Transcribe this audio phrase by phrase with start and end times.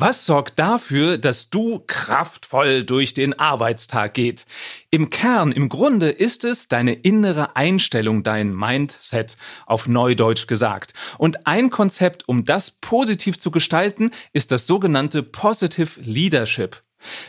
[0.00, 4.46] Was sorgt dafür, dass du kraftvoll durch den Arbeitstag geht?
[4.90, 10.92] Im Kern, im Grunde ist es deine innere Einstellung, dein Mindset, auf Neudeutsch gesagt.
[11.18, 16.80] Und ein Konzept, um das positiv zu gestalten, ist das sogenannte Positive Leadership.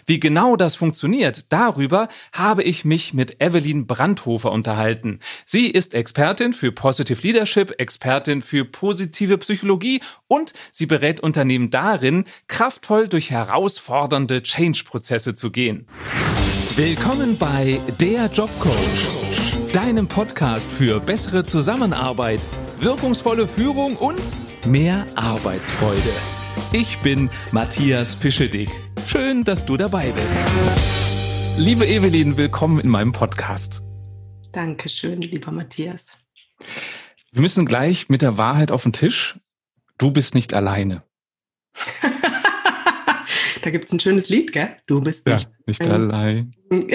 [0.05, 5.19] Wie genau das funktioniert, darüber habe ich mich mit Evelyn Brandhofer unterhalten.
[5.45, 12.25] Sie ist Expertin für Positive Leadership, Expertin für positive Psychologie und sie berät Unternehmen darin,
[12.47, 15.87] kraftvoll durch herausfordernde Change-Prozesse zu gehen.
[16.75, 22.39] Willkommen bei Der Jobcoach, deinem Podcast für bessere Zusammenarbeit,
[22.79, 24.21] wirkungsvolle Führung und
[24.65, 26.38] mehr Arbeitsfreude.
[26.71, 28.69] Ich bin Matthias Fischedick.
[29.07, 30.37] Schön, dass du dabei bist.
[31.57, 33.81] Liebe Evelyn, willkommen in meinem Podcast.
[34.51, 36.09] Dankeschön, lieber Matthias.
[37.31, 39.39] Wir müssen gleich mit der Wahrheit auf den Tisch.
[39.97, 41.01] Du bist nicht alleine.
[43.63, 44.77] da gibt es ein schönes Lied, gell?
[44.85, 46.53] Du bist nicht, ja, nicht allein.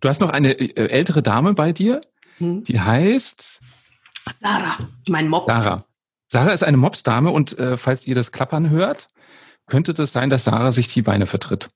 [0.00, 2.00] Du hast noch eine äh, ältere Dame bei dir,
[2.36, 2.62] hm?
[2.62, 3.60] die heißt
[4.38, 5.52] Sarah, mein Mops.
[5.52, 5.87] Sarah.
[6.30, 9.08] Sarah ist eine Mopsdame und äh, falls ihr das Klappern hört,
[9.66, 11.68] könnte das sein, dass Sarah sich die Beine vertritt?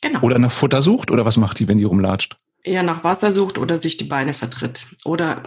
[0.00, 0.20] Genau.
[0.20, 1.10] Oder nach Futter sucht?
[1.10, 2.36] Oder was macht die, wenn die rumlatscht?
[2.64, 4.86] Ja, nach Wasser sucht oder sich die Beine vertritt.
[5.04, 5.42] Oder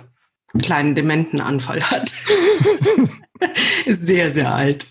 [0.54, 2.12] einen kleinen Dementenanfall hat.
[3.86, 4.88] ist sehr, sehr alt.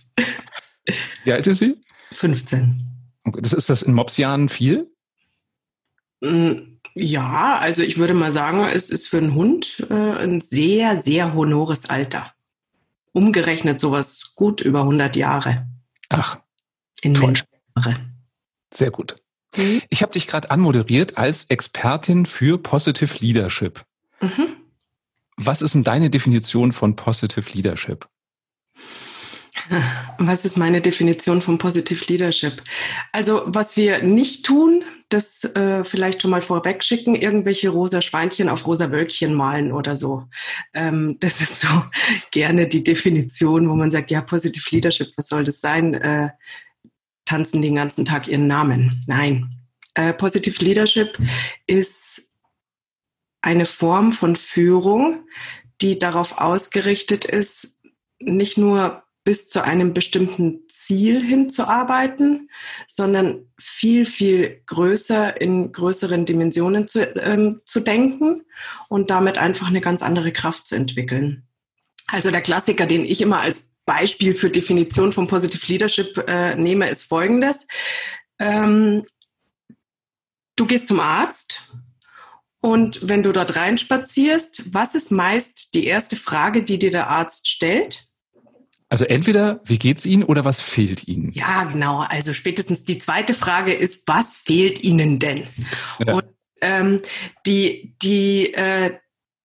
[1.24, 1.76] Wie alt ist sie?
[2.12, 2.82] 15.
[3.24, 4.90] Das ist das in Mopsjahren viel?
[6.20, 11.00] Mm, ja, also ich würde mal sagen, es ist für einen Hund äh, ein sehr,
[11.02, 12.32] sehr honores Alter.
[13.12, 15.68] Umgerechnet sowas gut über 100 Jahre.
[16.08, 16.38] Ach,
[17.02, 17.34] in Toll.
[18.74, 19.16] Sehr gut.
[19.56, 19.82] Mhm.
[19.90, 23.84] Ich habe dich gerade anmoderiert als Expertin für Positive Leadership.
[24.20, 24.56] Mhm.
[25.36, 28.08] Was ist denn deine Definition von Positive Leadership?
[30.18, 32.62] Was ist meine Definition von Positive Leadership?
[33.12, 38.48] Also was wir nicht tun, das äh, vielleicht schon mal vorweg schicken, irgendwelche rosa Schweinchen
[38.48, 40.24] auf rosa Wölkchen malen oder so.
[40.72, 41.68] Ähm, das ist so
[42.30, 45.94] gerne die Definition, wo man sagt, ja, Positive Leadership, was soll das sein?
[45.94, 46.30] Äh,
[47.26, 49.04] tanzen den ganzen Tag ihren Namen.
[49.06, 49.58] Nein.
[49.94, 51.18] Äh, Positive Leadership
[51.66, 52.30] ist
[53.42, 55.26] eine Form von Führung,
[55.82, 57.82] die darauf ausgerichtet ist,
[58.18, 62.50] nicht nur bis zu einem bestimmten Ziel hinzuarbeiten,
[62.88, 68.42] sondern viel, viel größer in größeren Dimensionen zu, ähm, zu denken
[68.88, 71.46] und damit einfach eine ganz andere Kraft zu entwickeln.
[72.08, 76.88] Also der Klassiker, den ich immer als Beispiel für Definition von Positive Leadership äh, nehme,
[76.88, 77.66] ist folgendes.
[78.38, 79.04] Ähm,
[80.56, 81.72] du gehst zum Arzt
[82.60, 87.48] und wenn du dort reinspazierst, was ist meist die erste Frage, die dir der Arzt
[87.48, 88.06] stellt?
[88.92, 91.32] Also entweder, wie geht's Ihnen oder was fehlt Ihnen?
[91.32, 92.00] Ja, genau.
[92.00, 95.46] Also spätestens die zweite Frage ist, was fehlt Ihnen denn?
[96.06, 96.12] Ja.
[96.12, 96.24] Und
[96.60, 97.00] ähm,
[97.46, 98.98] die, die, äh,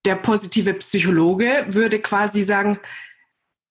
[0.04, 2.78] der positive Psychologe würde quasi sagen,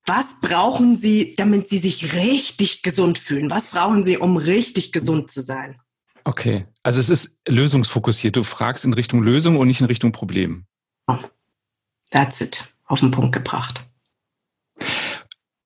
[0.07, 3.51] was brauchen Sie, damit Sie sich richtig gesund fühlen?
[3.51, 5.79] Was brauchen Sie, um richtig gesund zu sein?
[6.25, 8.35] Okay, also es ist lösungsfokussiert.
[8.35, 10.65] Du fragst in Richtung Lösung und nicht in Richtung Problem.
[11.07, 11.19] Oh,
[12.13, 12.65] that's it.
[12.87, 13.85] Auf den Punkt gebracht.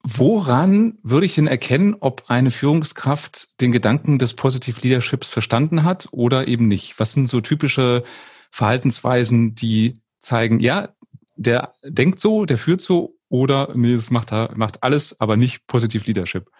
[0.02, 6.08] Woran würde ich denn erkennen, ob eine Führungskraft den Gedanken des Positive Leaderships verstanden hat
[6.10, 6.98] oder eben nicht?
[6.98, 8.02] Was sind so typische
[8.50, 10.94] Verhaltensweisen, die zeigen, ja,
[11.36, 16.06] der denkt so, der führt so oder nee, es macht, macht alles, aber nicht positiv
[16.06, 16.50] Leadership?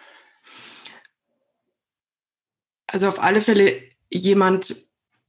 [2.87, 4.75] Also auf alle Fälle jemand,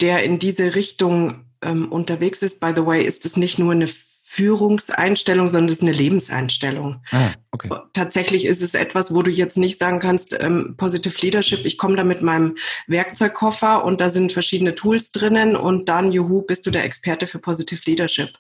[0.01, 2.61] der in diese Richtung ähm, unterwegs ist.
[2.61, 3.89] By the way, ist es nicht nur eine
[4.33, 7.03] Führungseinstellung, sondern es ist eine Lebenseinstellung.
[7.11, 7.69] Ah, okay.
[7.93, 11.97] Tatsächlich ist es etwas, wo du jetzt nicht sagen kannst, ähm, Positive Leadership, ich komme
[11.97, 12.57] da mit meinem
[12.87, 17.41] Werkzeugkoffer und da sind verschiedene Tools drinnen und dann, juhu, bist du der Experte für
[17.41, 18.31] Positive Leadership.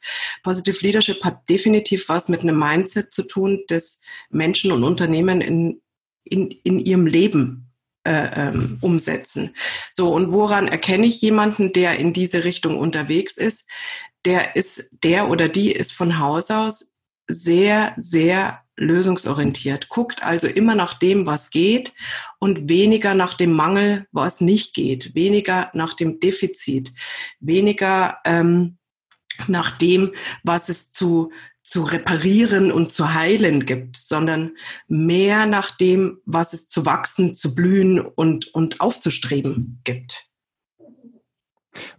[0.42, 5.82] Positive Leadership hat definitiv was mit einem Mindset zu tun, das Menschen und Unternehmen in,
[6.24, 7.70] in, in ihrem Leben
[8.04, 9.54] äh, ähm, umsetzen.
[9.92, 13.68] So, und woran erkenne ich jemanden, der in diese Richtung unterwegs ist?
[14.24, 20.74] Der ist, der oder die ist von Haus aus sehr, sehr lösungsorientiert, guckt also immer
[20.74, 21.92] nach dem, was geht
[22.38, 26.92] und weniger nach dem Mangel, was nicht geht, weniger nach dem Defizit,
[27.40, 28.78] weniger ähm,
[29.46, 31.30] nach dem, was es zu
[31.64, 34.56] zu reparieren und zu heilen gibt, sondern
[34.88, 40.26] mehr nach dem, was es zu wachsen, zu blühen und, und aufzustreben gibt.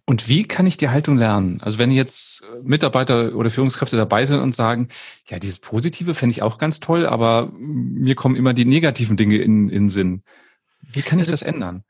[0.06, 1.60] Und wie kann ich die Haltung lernen?
[1.62, 4.90] Also wenn jetzt Mitarbeiter oder Führungskräfte dabei sind und sagen,
[5.28, 9.38] ja, dieses Positive fände ich auch ganz toll, aber mir kommen immer die negativen Dinge
[9.38, 10.24] in, in Sinn.
[10.92, 11.84] Wie kann ich also, das ändern?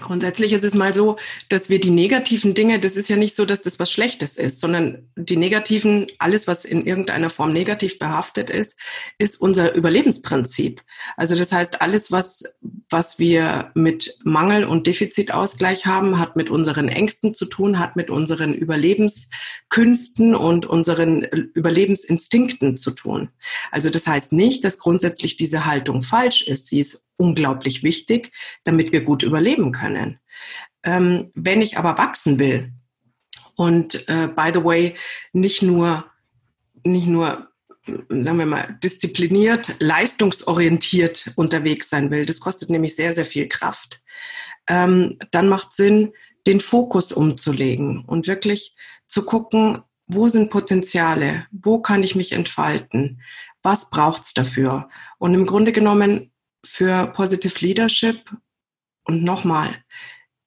[0.00, 1.16] Grundsätzlich ist es mal so,
[1.48, 4.60] dass wir die negativen Dinge, das ist ja nicht so, dass das was Schlechtes ist,
[4.60, 8.78] sondern die negativen, alles, was in irgendeiner Form negativ behaftet ist,
[9.18, 10.82] ist unser Überlebensprinzip.
[11.16, 12.44] Also das heißt, alles, was,
[12.92, 18.10] was wir mit Mangel und Defizitausgleich haben, hat mit unseren Ängsten zu tun, hat mit
[18.10, 23.30] unseren Überlebenskünsten und unseren Überlebensinstinkten zu tun.
[23.70, 26.66] Also das heißt nicht, dass grundsätzlich diese Haltung falsch ist.
[26.66, 28.32] Sie ist unglaublich wichtig,
[28.64, 30.18] damit wir gut überleben können.
[30.84, 32.72] Ähm, wenn ich aber wachsen will
[33.56, 34.96] und äh, by the way
[35.32, 36.04] nicht nur
[36.84, 37.51] nicht nur
[37.86, 44.02] sagen wir mal diszipliniert, leistungsorientiert unterwegs sein will, das kostet nämlich sehr sehr viel Kraft.
[44.68, 46.12] Ähm, dann macht Sinn,
[46.46, 48.74] den Fokus umzulegen und wirklich
[49.06, 53.22] zu gucken, wo sind Potenziale, wo kann ich mich entfalten,
[53.62, 54.88] was braucht's dafür?
[55.18, 56.32] Und im Grunde genommen
[56.64, 58.30] für Positive Leadership.
[59.04, 59.74] Und nochmal,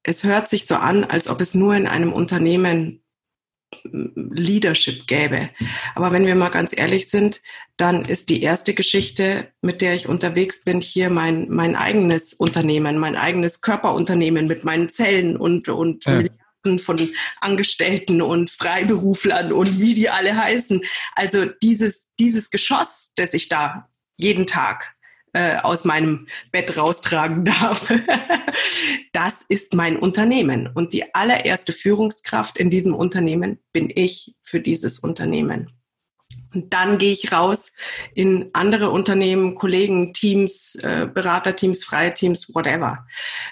[0.03, 3.03] es hört sich so an, als ob es nur in einem Unternehmen
[3.83, 5.50] Leadership gäbe.
[5.95, 7.42] Aber wenn wir mal ganz ehrlich sind,
[7.77, 12.98] dann ist die erste Geschichte, mit der ich unterwegs bin, hier mein, mein eigenes Unternehmen,
[12.98, 16.16] mein eigenes Körperunternehmen mit meinen Zellen und, und ja.
[16.16, 17.10] Milliarden von
[17.42, 20.81] Angestellten und Freiberuflern und wie die alle heißen.
[21.16, 24.94] Also dieses, dieses Geschoss, das ich da jeden Tag
[25.35, 27.93] äh, aus meinem Bett raustragen darf.
[29.13, 30.69] das ist mein Unternehmen.
[30.73, 35.71] Und die allererste Führungskraft in diesem Unternehmen bin ich für dieses Unternehmen.
[36.53, 37.73] Und dann gehe ich raus
[38.13, 43.05] in andere Unternehmen, Kollegen, Teams, äh, Beraterteams, freie Teams, whatever.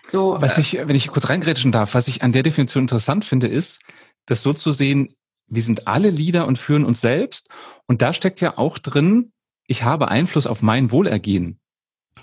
[0.09, 3.25] So, was äh, ich, wenn ich kurz reingrätschen darf, was ich an der Definition interessant
[3.25, 3.81] finde, ist,
[4.25, 5.15] das so zu sehen,
[5.47, 7.49] wir sind alle Leader und führen uns selbst.
[7.87, 9.33] Und da steckt ja auch drin,
[9.67, 11.59] ich habe Einfluss auf mein Wohlergehen.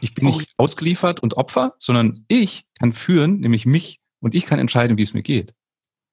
[0.01, 0.65] Ich bin nicht oh.
[0.65, 5.15] ausgeliefert und Opfer, sondern ich kann führen, nämlich mich, und ich kann entscheiden, wie es
[5.15, 5.55] mir geht.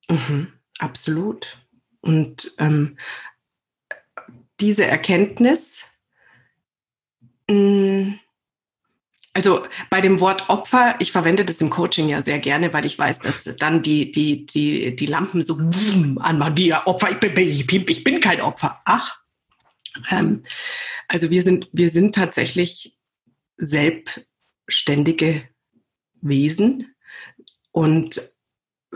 [0.09, 0.47] Mhm,
[0.79, 1.57] absolut.
[2.01, 2.97] Und ähm,
[4.59, 5.85] diese Erkenntnis,
[7.49, 8.19] mh, mm,
[9.37, 12.97] also bei dem Wort Opfer, ich verwende das im Coaching ja sehr gerne, weil ich
[12.97, 15.59] weiß, dass dann die, die, die, die Lampen so
[16.19, 18.81] anmachen, die Opfer, ich bin, ich, bin, ich bin kein Opfer.
[18.85, 19.19] Ach,
[20.09, 20.41] ähm,
[21.07, 22.96] also wir sind, wir sind tatsächlich
[23.57, 25.47] selbstständige
[26.21, 26.95] Wesen
[27.71, 28.33] und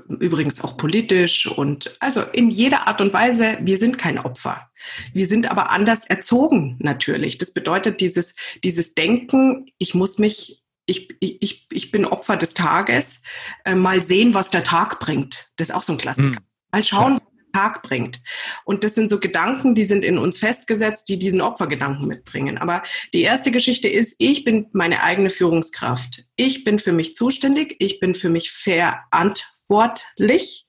[0.08, 4.70] übrigens auch politisch und also in jeder Art und Weise, wir sind kein Opfer.
[5.14, 7.38] Wir sind aber anders erzogen natürlich.
[7.38, 13.22] Das bedeutet dieses, dieses Denken, ich muss mich, ich, ich, ich bin Opfer des Tages,
[13.66, 15.52] äh, mal sehen, was der Tag bringt.
[15.58, 16.38] Das ist auch so ein Klassiker.
[16.38, 16.46] Hm.
[16.72, 17.20] Mal schauen,
[17.52, 18.22] Tag bringt.
[18.66, 22.58] Und das sind so Gedanken, die sind in uns festgesetzt, die diesen Opfergedanken mitbringen.
[22.58, 22.82] Aber
[23.14, 26.26] die erste Geschichte ist, ich bin meine eigene Führungskraft.
[26.36, 30.66] Ich bin für mich zuständig, ich bin für mich verantwortlich.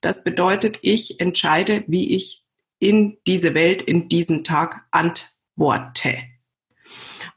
[0.00, 2.42] Das bedeutet, ich entscheide, wie ich
[2.78, 6.18] in diese Welt, in diesen Tag antworte.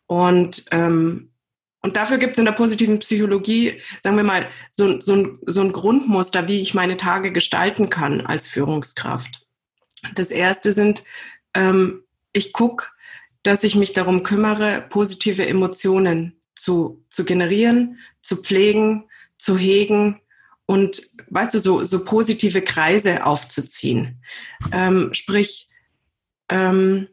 [0.08, 1.32] Und ähm,
[1.88, 5.62] und dafür gibt es in der positiven Psychologie, sagen wir mal, so, so, ein, so
[5.62, 9.48] ein Grundmuster, wie ich meine Tage gestalten kann als Führungskraft.
[10.14, 11.06] Das erste sind,
[11.54, 12.04] ähm,
[12.34, 12.88] ich gucke,
[13.42, 19.06] dass ich mich darum kümmere, positive Emotionen zu, zu generieren, zu pflegen,
[19.38, 20.20] zu hegen
[20.66, 24.22] und, weißt du, so, so positive Kreise aufzuziehen.
[24.74, 25.70] Ähm, sprich,
[26.50, 27.08] ähm,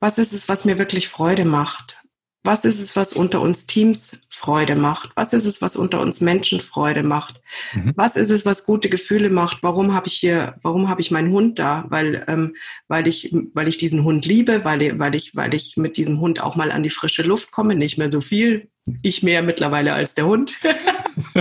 [0.00, 2.02] was ist es, was mir wirklich Freude macht?
[2.44, 5.10] Was ist es, was unter uns Teams Freude macht?
[5.16, 7.40] Was ist es, was unter uns Menschen Freude macht?
[7.74, 7.92] Mhm.
[7.96, 9.62] Was ist es, was gute Gefühle macht?
[9.62, 11.84] Warum habe ich hier, warum habe ich meinen Hund da?
[11.88, 12.54] Weil, ähm,
[12.86, 16.40] weil ich, weil ich diesen Hund liebe, weil, weil ich, weil ich mit diesem Hund
[16.40, 18.70] auch mal an die frische Luft komme, nicht mehr so viel.
[19.02, 20.52] Ich mehr mittlerweile als der Hund.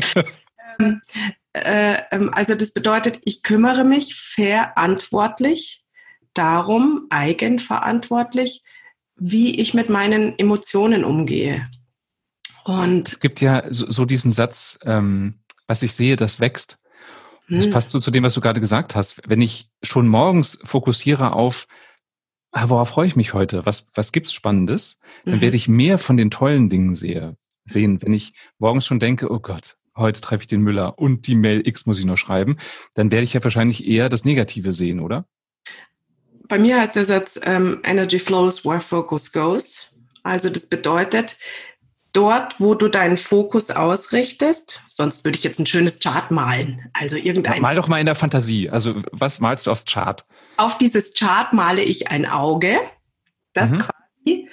[0.80, 1.02] ähm,
[1.54, 5.84] äh, ähm, also das bedeutet, ich kümmere mich verantwortlich
[6.34, 8.64] darum, eigenverantwortlich,
[9.20, 11.70] wie ich mit meinen Emotionen umgehe.
[12.66, 15.36] Und es gibt ja so, so diesen Satz, ähm,
[15.68, 16.78] was ich sehe, das wächst.
[17.50, 17.72] Das hm.
[17.72, 19.22] passt so zu dem, was du gerade gesagt hast.
[19.26, 21.68] Wenn ich schon morgens fokussiere auf,
[22.52, 23.66] ah, worauf freue ich mich heute?
[23.66, 25.00] Was, was gibt's Spannendes?
[25.26, 25.42] Dann mhm.
[25.42, 28.02] werde ich mehr von den tollen Dingen sehe, sehen.
[28.02, 31.66] Wenn ich morgens schon denke, oh Gott, heute treffe ich den Müller und die Mail
[31.66, 32.58] X muss ich noch schreiben,
[32.94, 35.26] dann werde ich ja wahrscheinlich eher das Negative sehen, oder?
[36.48, 39.94] Bei mir heißt der Satz ähm, Energy flows where focus goes.
[40.24, 41.38] Also das bedeutet,
[42.14, 46.90] dort, wo du deinen Fokus ausrichtest, sonst würde ich jetzt ein schönes Chart malen.
[46.94, 47.62] Also irgendein.
[47.62, 48.70] Mal doch mal in der Fantasie.
[48.70, 50.26] Also was malst du aufs Chart?
[50.58, 52.80] Auf dieses Chart male ich ein Auge,
[53.54, 53.80] das mhm.
[53.80, 54.50] quasi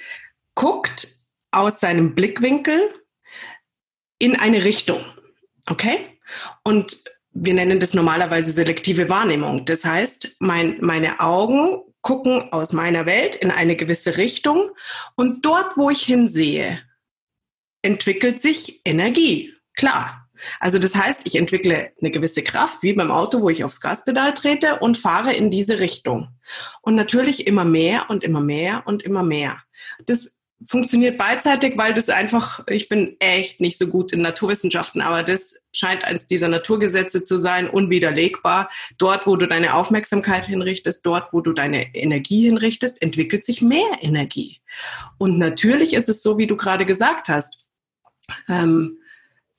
[0.53, 1.07] guckt
[1.51, 2.93] aus seinem Blickwinkel
[4.19, 5.03] in eine Richtung.
[5.67, 5.97] Okay?
[6.63, 6.97] Und
[7.31, 9.65] wir nennen das normalerweise selektive Wahrnehmung.
[9.65, 14.69] Das heißt, mein, meine Augen gucken aus meiner Welt in eine gewisse Richtung
[15.15, 16.79] und dort, wo ich hinsehe,
[17.81, 19.55] entwickelt sich Energie.
[19.75, 20.29] Klar.
[20.59, 24.35] Also das heißt, ich entwickle eine gewisse Kraft, wie beim Auto, wo ich aufs Gaspedal
[24.35, 26.29] trete und fahre in diese Richtung.
[26.83, 29.63] Und natürlich immer mehr und immer mehr und immer mehr.
[30.05, 30.34] Das
[30.67, 35.55] funktioniert beidseitig, weil das einfach, ich bin echt nicht so gut in Naturwissenschaften, aber das
[35.73, 38.69] scheint eines dieser Naturgesetze zu sein, unwiderlegbar.
[38.97, 43.99] Dort, wo du deine Aufmerksamkeit hinrichtest, dort, wo du deine Energie hinrichtest, entwickelt sich mehr
[44.01, 44.61] Energie.
[45.17, 47.65] Und natürlich ist es so, wie du gerade gesagt hast,
[48.47, 48.99] ähm,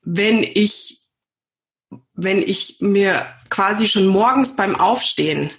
[0.01, 1.01] wenn ich,
[2.13, 5.51] wenn ich mir quasi schon morgens beim Aufstehen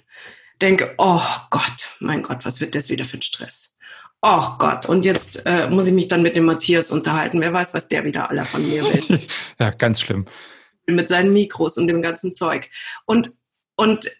[0.61, 3.78] denke, oh Gott, mein Gott, was wird das wieder für ein Stress?
[4.21, 7.39] Oh Gott, und jetzt äh, muss ich mich dann mit dem Matthias unterhalten.
[7.39, 9.21] Wer weiß, was der wieder aller von mir will.
[9.59, 10.25] ja, ganz schlimm.
[10.87, 12.69] Mit seinen Mikros und dem ganzen Zeug.
[13.05, 13.31] Und,
[13.77, 14.11] und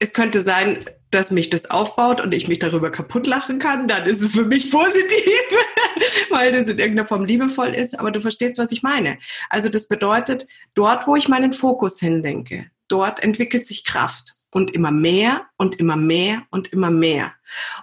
[0.00, 4.04] es könnte sein, dass mich das aufbaut und ich mich darüber kaputt lachen kann, dann
[4.06, 5.40] ist es für mich positiv,
[6.30, 7.98] weil das in irgendeiner Form liebevoll ist.
[7.98, 9.18] Aber du verstehst, was ich meine.
[9.48, 14.90] Also das bedeutet, dort, wo ich meinen Fokus hindenke, dort entwickelt sich Kraft und immer
[14.90, 17.32] mehr und immer mehr und immer mehr.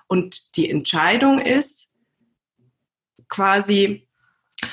[0.07, 1.89] Und die Entscheidung ist
[3.29, 4.07] quasi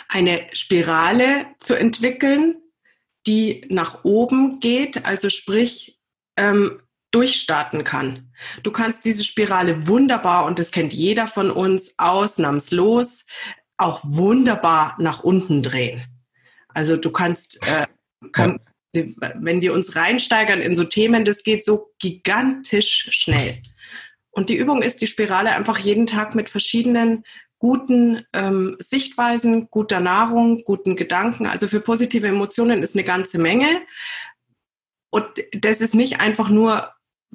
[0.08, 2.56] eine Spirale zu entwickeln,
[3.26, 5.98] die nach oben geht, also sprich
[6.36, 6.80] ähm,
[7.10, 8.32] durchstarten kann.
[8.62, 13.26] Du kannst diese Spirale wunderbar, und das kennt jeder von uns ausnahmslos,
[13.76, 16.04] auch wunderbar nach unten drehen.
[16.68, 17.86] Also du kannst, äh,
[18.32, 18.60] kann,
[18.92, 23.60] wenn wir uns reinsteigern in so Themen, das geht so gigantisch schnell.
[24.30, 27.24] Und die Übung ist, die Spirale einfach jeden Tag mit verschiedenen
[27.58, 31.46] guten ähm, Sichtweisen, guter Nahrung, guten Gedanken.
[31.46, 33.82] Also für positive Emotionen ist eine ganze Menge.
[35.10, 36.90] Und das ist nicht einfach nur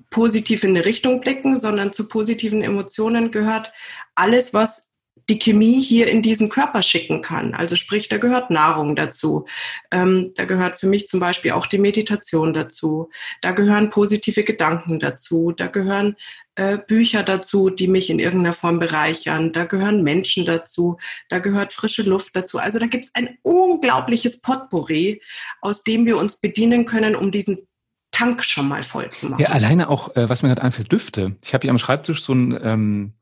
[0.10, 3.72] positiv in eine Richtung blicken, sondern zu positiven Emotionen gehört
[4.16, 4.96] alles, was
[5.30, 7.54] die Chemie hier in diesen Körper schicken kann.
[7.56, 9.46] Also sprich, da gehört Nahrung dazu.
[9.92, 13.10] Ähm, da gehört für mich zum Beispiel auch die Meditation dazu.
[13.42, 15.52] Da gehören positive Gedanken dazu.
[15.52, 16.16] Da gehören
[16.56, 19.52] äh, Bücher dazu, die mich in irgendeiner Form bereichern.
[19.52, 20.98] Da gehören Menschen dazu.
[21.30, 22.60] Da gehört frische Luft dazu.
[22.60, 25.22] Also da gibt es ein unglaubliches Potpourri,
[25.62, 27.68] aus dem wir uns bedienen können, um diesen
[28.12, 29.42] Tank schon mal voll zu machen.
[29.42, 31.36] Ja, alleine auch, äh, was mir gerade einfällt, Düfte.
[31.44, 33.14] Ich habe hier am Schreibtisch so ein ähm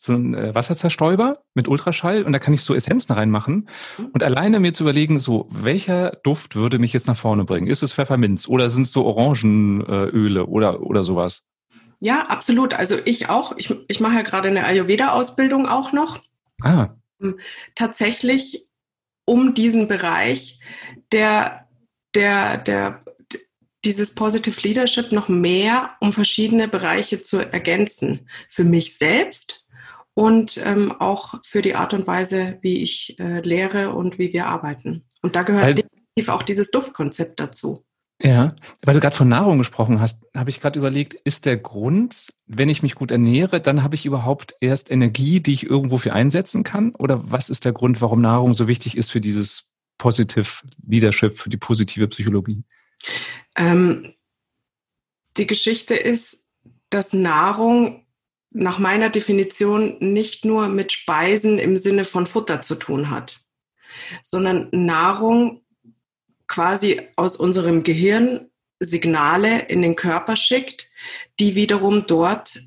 [0.00, 3.68] so ein äh, Wasserzerstäuber mit Ultraschall und da kann ich so Essenzen reinmachen.
[3.98, 4.10] Mhm.
[4.12, 7.66] Und alleine mir zu überlegen, so, welcher Duft würde mich jetzt nach vorne bringen?
[7.66, 11.48] Ist es Pfefferminz oder sind es so Orangenöle oder, oder sowas?
[12.00, 12.74] Ja, absolut.
[12.74, 13.56] Also ich auch.
[13.56, 16.20] Ich, ich mache ja gerade eine Ayurveda-Ausbildung auch noch.
[16.62, 16.90] Ah.
[17.20, 17.38] Ähm,
[17.74, 18.68] tatsächlich
[19.24, 20.60] um diesen Bereich
[21.12, 21.68] der,
[22.14, 23.04] der, der,
[23.84, 28.28] dieses Positive Leadership noch mehr um verschiedene Bereiche zu ergänzen.
[28.48, 29.66] Für mich selbst,
[30.18, 34.46] und ähm, auch für die Art und Weise, wie ich äh, lehre und wie wir
[34.46, 35.04] arbeiten.
[35.22, 37.84] Und da gehört weil, definitiv auch dieses Duftkonzept dazu.
[38.20, 42.32] Ja, weil du gerade von Nahrung gesprochen hast, habe ich gerade überlegt, ist der Grund,
[42.46, 46.12] wenn ich mich gut ernähre, dann habe ich überhaupt erst Energie, die ich irgendwo für
[46.12, 46.96] einsetzen kann?
[46.96, 50.48] Oder was ist der Grund, warum Nahrung so wichtig ist für dieses Positive
[50.84, 52.64] Leadership, für die positive Psychologie?
[53.56, 54.14] Ähm,
[55.36, 56.56] die Geschichte ist,
[56.90, 58.04] dass Nahrung
[58.50, 63.40] nach meiner Definition nicht nur mit Speisen im Sinne von Futter zu tun hat,
[64.24, 65.62] sondern Nahrung
[66.48, 68.50] quasi aus unserem Gehirn
[68.80, 70.88] Signale in den Körper schickt,
[71.40, 72.62] die wiederum dort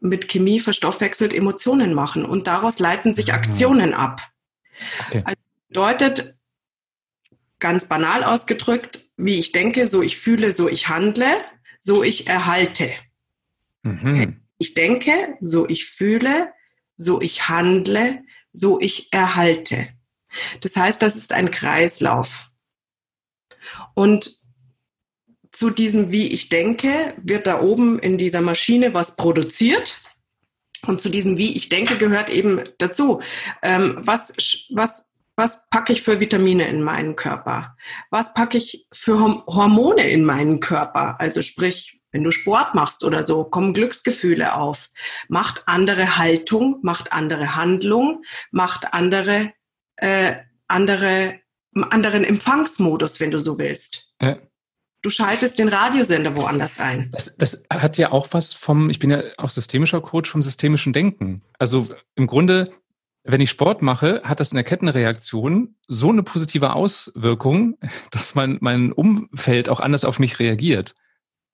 [0.00, 3.36] mit Chemie verstoffwechselt Emotionen machen und daraus leiten sich ah.
[3.36, 4.20] Aktionen ab.
[5.08, 5.22] Okay.
[5.24, 6.38] Also bedeutet,
[7.58, 11.36] ganz banal ausgedrückt, wie ich denke, so ich fühle, so ich handle,
[11.78, 12.90] so ich erhalte.
[13.82, 14.42] Mhm.
[14.58, 16.52] Ich denke, so ich fühle,
[16.96, 19.88] so ich handle, so ich erhalte.
[20.60, 22.51] Das heißt, das ist ein Kreislauf.
[23.94, 24.32] Und
[25.50, 30.00] zu diesem Wie ich denke wird da oben in dieser Maschine was produziert.
[30.86, 33.20] Und zu diesem Wie ich denke gehört eben dazu,
[33.62, 37.76] ähm, was, was, was packe ich für Vitamine in meinen Körper?
[38.10, 41.20] Was packe ich für Hormone in meinen Körper?
[41.20, 44.90] Also sprich wenn du Sport machst oder so, kommen Glücksgefühle auf.
[45.28, 49.52] Macht andere Haltung, macht andere Handlung, macht andere,
[49.96, 50.36] äh,
[50.68, 51.40] andere,
[51.74, 54.14] anderen Empfangsmodus, wenn du so willst.
[54.20, 54.38] Ja.
[55.02, 57.10] Du schaltest den Radiosender woanders ein.
[57.12, 60.92] Das, das hat ja auch was vom, ich bin ja auch systemischer Coach vom systemischen
[60.92, 61.42] Denken.
[61.58, 62.70] Also im Grunde
[63.24, 67.78] wenn ich Sport mache, hat das in der Kettenreaktion so eine positive Auswirkung,
[68.10, 70.94] dass mein, mein Umfeld auch anders auf mich reagiert.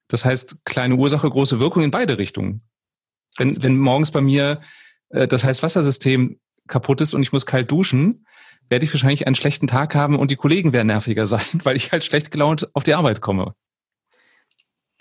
[0.09, 2.63] Das heißt, kleine Ursache, große Wirkung in beide Richtungen.
[3.37, 4.61] Wenn, wenn morgens bei mir
[5.11, 8.27] äh, das heißt Wassersystem kaputt ist und ich muss kalt duschen,
[8.69, 11.93] werde ich wahrscheinlich einen schlechten Tag haben und die Kollegen werden nerviger sein, weil ich
[11.93, 13.55] halt schlecht gelaunt auf die Arbeit komme.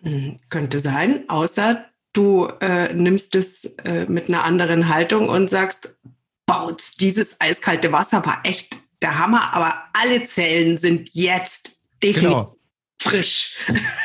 [0.01, 5.97] Hm, könnte sein, außer du äh, nimmst es äh, mit einer anderen Haltung und sagst,
[6.45, 12.57] Bautz, dieses eiskalte Wasser war echt der Hammer, aber alle Zellen sind jetzt definitiv genau.
[13.01, 13.57] frisch.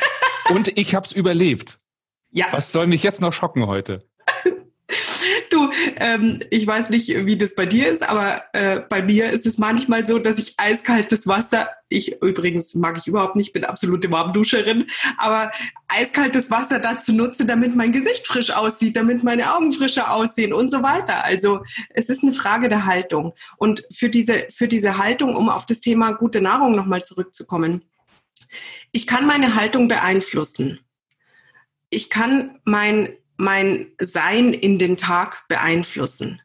[0.49, 1.79] und ich habe es überlebt.
[2.31, 2.47] Ja.
[2.51, 4.07] Was soll mich jetzt noch schocken heute?
[5.53, 9.45] Du, ähm, ich weiß nicht, wie das bei dir ist, aber äh, bei mir ist
[9.45, 14.11] es manchmal so, dass ich eiskaltes Wasser, ich übrigens mag ich überhaupt nicht, bin absolute
[14.11, 15.51] Warmduscherin, aber
[15.87, 20.71] eiskaltes Wasser dazu nutze, damit mein Gesicht frisch aussieht, damit meine Augen frischer aussehen und
[20.71, 21.23] so weiter.
[21.23, 23.33] Also es ist eine Frage der Haltung.
[23.57, 27.83] Und für diese, für diese Haltung, um auf das Thema gute Nahrung nochmal zurückzukommen,
[28.91, 30.79] ich kann meine Haltung beeinflussen.
[31.91, 36.41] Ich kann mein mein Sein in den Tag beeinflussen.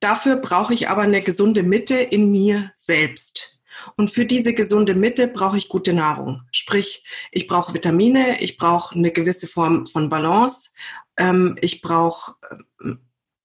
[0.00, 3.58] Dafür brauche ich aber eine gesunde Mitte in mir selbst.
[3.96, 6.42] Und für diese gesunde Mitte brauche ich gute Nahrung.
[6.52, 10.70] Sprich, ich brauche Vitamine, ich brauche eine gewisse Form von Balance,
[11.16, 12.34] ähm, ich brauche
[12.82, 13.00] ähm,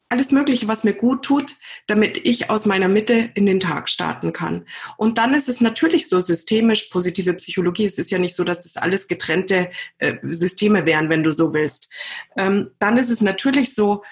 [0.09, 1.55] alles Mögliche, was mir gut tut,
[1.87, 4.65] damit ich aus meiner Mitte in den Tag starten kann.
[4.97, 7.85] Und dann ist es natürlich so systemisch positive Psychologie.
[7.85, 11.53] Es ist ja nicht so, dass das alles getrennte äh, Systeme wären, wenn du so
[11.53, 11.89] willst.
[12.37, 14.03] Ähm, dann ist es natürlich so,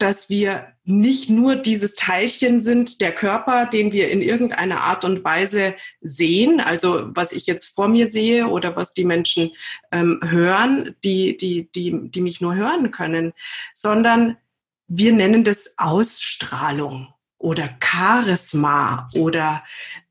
[0.00, 5.24] dass wir nicht nur dieses Teilchen sind, der Körper, den wir in irgendeiner Art und
[5.24, 9.52] Weise sehen, also was ich jetzt vor mir sehe oder was die Menschen
[9.92, 13.32] ähm, hören, die, die, die, die mich nur hören können,
[13.74, 14.38] sondern
[14.90, 19.64] wir nennen das Ausstrahlung oder Charisma oder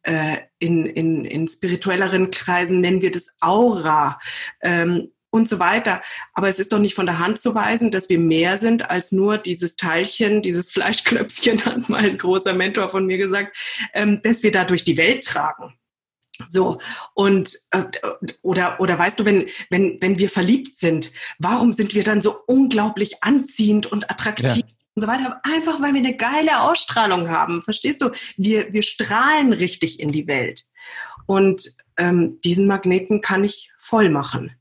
[0.03, 4.19] äh, in, in, in spirituelleren Kreisen nennen wir das Aura
[4.61, 6.01] ähm, und so weiter.
[6.33, 9.11] Aber es ist doch nicht von der Hand zu weisen, dass wir mehr sind als
[9.11, 13.57] nur dieses Teilchen, dieses Fleischklöpfchen, hat mal ein großer Mentor von mir gesagt,
[13.93, 15.77] ähm, dass wir da durch die Welt tragen.
[16.47, 16.79] So,
[17.13, 17.83] und äh,
[18.41, 22.39] oder, oder weißt du, wenn, wenn, wenn wir verliebt sind, warum sind wir dann so
[22.47, 24.63] unglaublich anziehend und attraktiv?
[24.65, 24.73] Ja.
[24.95, 27.61] Und so weiter, einfach weil wir eine geile Ausstrahlung haben.
[27.61, 28.11] Verstehst du?
[28.37, 30.65] Wir, wir strahlen richtig in die Welt.
[31.25, 34.51] Und ähm, diesen Magneten kann ich voll machen.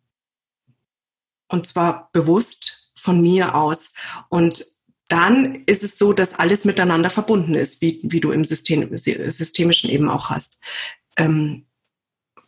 [1.49, 3.93] Und zwar bewusst von mir aus.
[4.29, 4.67] Und
[5.09, 9.89] dann ist es so, dass alles miteinander verbunden ist, wie, wie du im System, Systemischen
[9.89, 10.59] eben auch hast.
[11.17, 11.65] Ähm,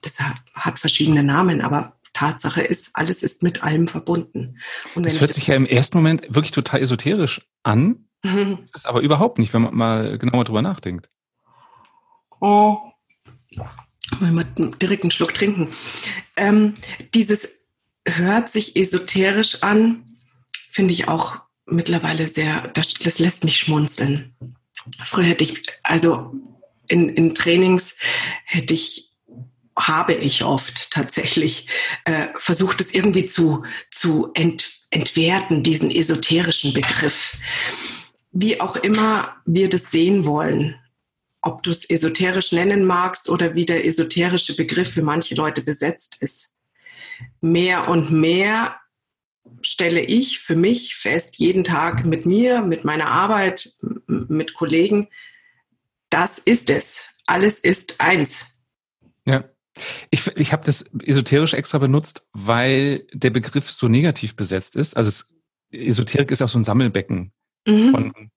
[0.03, 4.59] das hat, hat verschiedene Namen, aber Tatsache ist, alles ist mit allem verbunden.
[4.95, 8.59] Und das hört sich ja im ersten Moment wirklich total esoterisch an, mhm.
[8.73, 11.09] das ist aber überhaupt nicht, wenn man mal genauer drüber nachdenkt.
[12.41, 12.79] Oh.
[14.19, 14.45] Wollen wir
[14.79, 15.69] direkt einen Schluck trinken.
[16.37, 16.75] Ähm,
[17.15, 17.49] dieses
[18.07, 20.05] hört sich esoterisch an,
[20.53, 24.35] finde ich auch mittlerweile sehr, das, das lässt mich schmunzeln.
[25.05, 26.35] Früher hätte ich, also
[26.89, 27.97] in, in Trainings
[28.45, 29.10] hätte ich
[29.81, 31.69] habe ich oft tatsächlich
[32.05, 37.37] äh, versucht, es irgendwie zu, zu ent, entwerten, diesen esoterischen Begriff.
[38.33, 40.77] Wie auch immer wir das sehen wollen,
[41.43, 46.17] ob du es esoterisch nennen magst oder wie der esoterische Begriff für manche Leute besetzt
[46.21, 46.55] ist.
[47.41, 48.77] Mehr und mehr
[49.63, 53.73] stelle ich für mich fest, jeden Tag mit mir, mit meiner Arbeit,
[54.07, 55.09] mit Kollegen,
[56.11, 57.09] das ist es.
[57.27, 58.63] Alles ist eins.
[59.27, 59.45] Ja.
[60.11, 64.97] Ich, ich habe das esoterisch extra benutzt, weil der Begriff so negativ besetzt ist.
[64.97, 65.35] Also es,
[65.71, 67.33] Esoterik ist auch so ein Sammelbecken
[67.67, 67.91] mhm.
[67.91, 68.31] von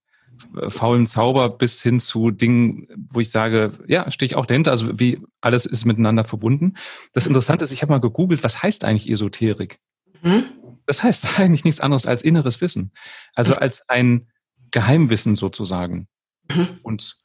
[0.57, 4.71] äh, faulen Zauber bis hin zu Dingen, wo ich sage, ja, stehe ich auch dahinter.
[4.71, 6.75] Also wie alles ist miteinander verbunden.
[7.13, 9.79] Das Interessante ist, ich habe mal gegoogelt, was heißt eigentlich Esoterik?
[10.21, 10.45] Mhm.
[10.85, 12.91] Das heißt eigentlich nichts anderes als inneres Wissen.
[13.33, 13.59] Also mhm.
[13.59, 14.27] als ein
[14.71, 16.07] Geheimwissen sozusagen.
[16.49, 16.79] Mhm.
[16.83, 17.17] Und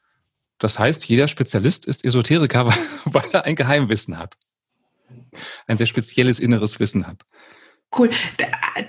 [0.59, 2.73] das heißt, jeder Spezialist ist Esoteriker,
[3.05, 4.37] weil er ein Geheimwissen hat.
[5.67, 7.23] Ein sehr spezielles inneres Wissen hat.
[7.97, 8.11] Cool.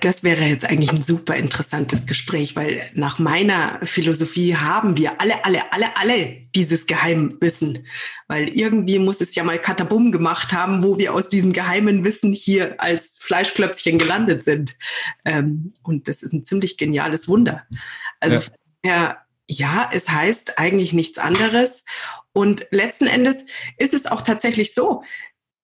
[0.01, 5.43] Das wäre jetzt eigentlich ein super interessantes Gespräch, weil nach meiner Philosophie haben wir alle,
[5.43, 7.87] alle, alle, alle dieses Geheimwissen.
[8.27, 12.31] Weil irgendwie muss es ja mal Katabum gemacht haben, wo wir aus diesem geheimen Wissen
[12.31, 14.75] hier als Fleischklöpfchen gelandet sind.
[15.25, 17.63] Ähm, und das ist ein ziemlich geniales Wunder.
[18.19, 18.43] Also ja
[18.83, 19.17] ja,
[19.91, 21.83] es heißt eigentlich nichts anderes.
[22.33, 23.45] Und letzten Endes
[23.77, 25.03] ist es auch tatsächlich so,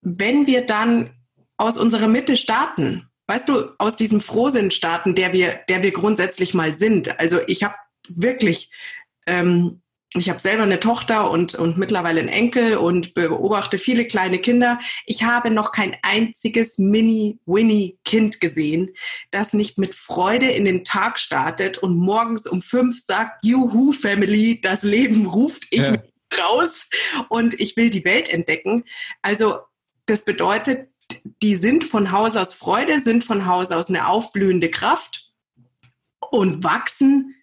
[0.02, 1.13] wenn wir dann
[1.58, 6.54] aus unserer Mitte starten, weißt du, aus diesem Frohsinn starten, der wir, der wir grundsätzlich
[6.54, 7.19] mal sind.
[7.19, 7.76] Also ich habe
[8.10, 8.71] wirklich
[9.26, 9.82] ähm,
[10.19, 14.80] ich habe selber eine Tochter und, und mittlerweile einen Enkel und beobachte viele kleine Kinder.
[15.06, 18.91] Ich habe noch kein einziges Mini-Winnie-Kind gesehen,
[19.32, 24.62] das nicht mit Freude in den Tag startet und morgens um fünf sagt, Juhu, Family,
[24.62, 25.95] das Leben ruft, ich ja.
[26.39, 26.88] raus
[27.30, 28.84] und ich will die Welt entdecken.
[29.21, 29.60] Also
[30.06, 30.89] das bedeutet,
[31.41, 35.32] die sind von Haus aus Freude, sind von Haus aus eine aufblühende Kraft
[36.32, 37.34] und wachsen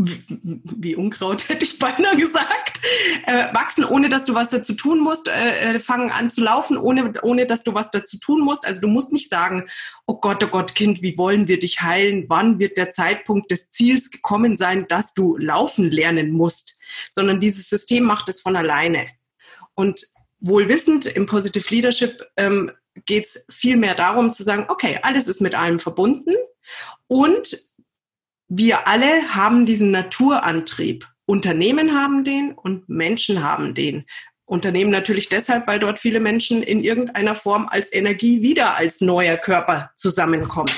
[0.00, 2.80] wie Unkraut, hätte ich beinahe gesagt,
[3.26, 6.76] äh, wachsen, ohne dass du was dazu tun musst, äh, äh, fangen an zu laufen,
[6.76, 8.66] ohne, ohne dass du was dazu tun musst.
[8.66, 9.68] Also du musst nicht sagen,
[10.06, 12.26] oh Gott, oh Gott, Kind, wie wollen wir dich heilen?
[12.28, 16.76] Wann wird der Zeitpunkt des Ziels gekommen sein, dass du laufen lernen musst?
[17.14, 19.06] Sondern dieses System macht es von alleine.
[19.74, 20.06] Und
[20.40, 22.72] wohlwissend im Positive Leadership ähm,
[23.06, 26.34] geht es viel mehr darum zu sagen, okay, alles ist mit allem verbunden
[27.06, 27.58] und
[28.50, 31.06] wir alle haben diesen Naturantrieb.
[31.24, 34.04] Unternehmen haben den und Menschen haben den.
[34.44, 39.36] Unternehmen natürlich deshalb, weil dort viele Menschen in irgendeiner Form als Energie wieder als neuer
[39.36, 40.72] Körper zusammenkommen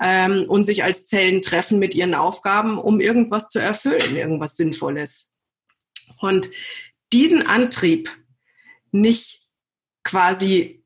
[0.00, 5.36] ähm, und sich als Zellen treffen mit ihren Aufgaben, um irgendwas zu erfüllen, irgendwas Sinnvolles.
[6.20, 6.48] Und
[7.12, 8.08] diesen Antrieb
[8.92, 9.50] nicht
[10.02, 10.82] quasi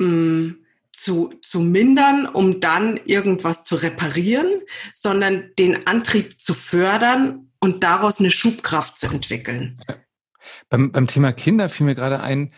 [0.00, 0.63] mh, mm,
[0.98, 4.60] zu, zu mindern, um dann irgendwas zu reparieren,
[4.92, 9.80] sondern den Antrieb zu fördern und daraus eine Schubkraft zu entwickeln.
[10.68, 12.52] Beim, beim Thema Kinder fiel mir gerade ein,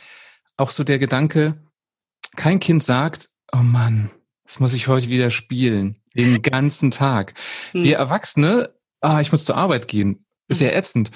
[0.57, 1.63] auch so der Gedanke,
[2.35, 4.11] kein Kind sagt, oh Mann,
[4.45, 7.35] das muss ich heute wieder spielen, den ganzen Tag.
[7.73, 7.85] Hm.
[7.85, 10.77] Wir Erwachsene, ah, ich muss zur Arbeit gehen, ist ja hm.
[10.77, 11.11] ätzend.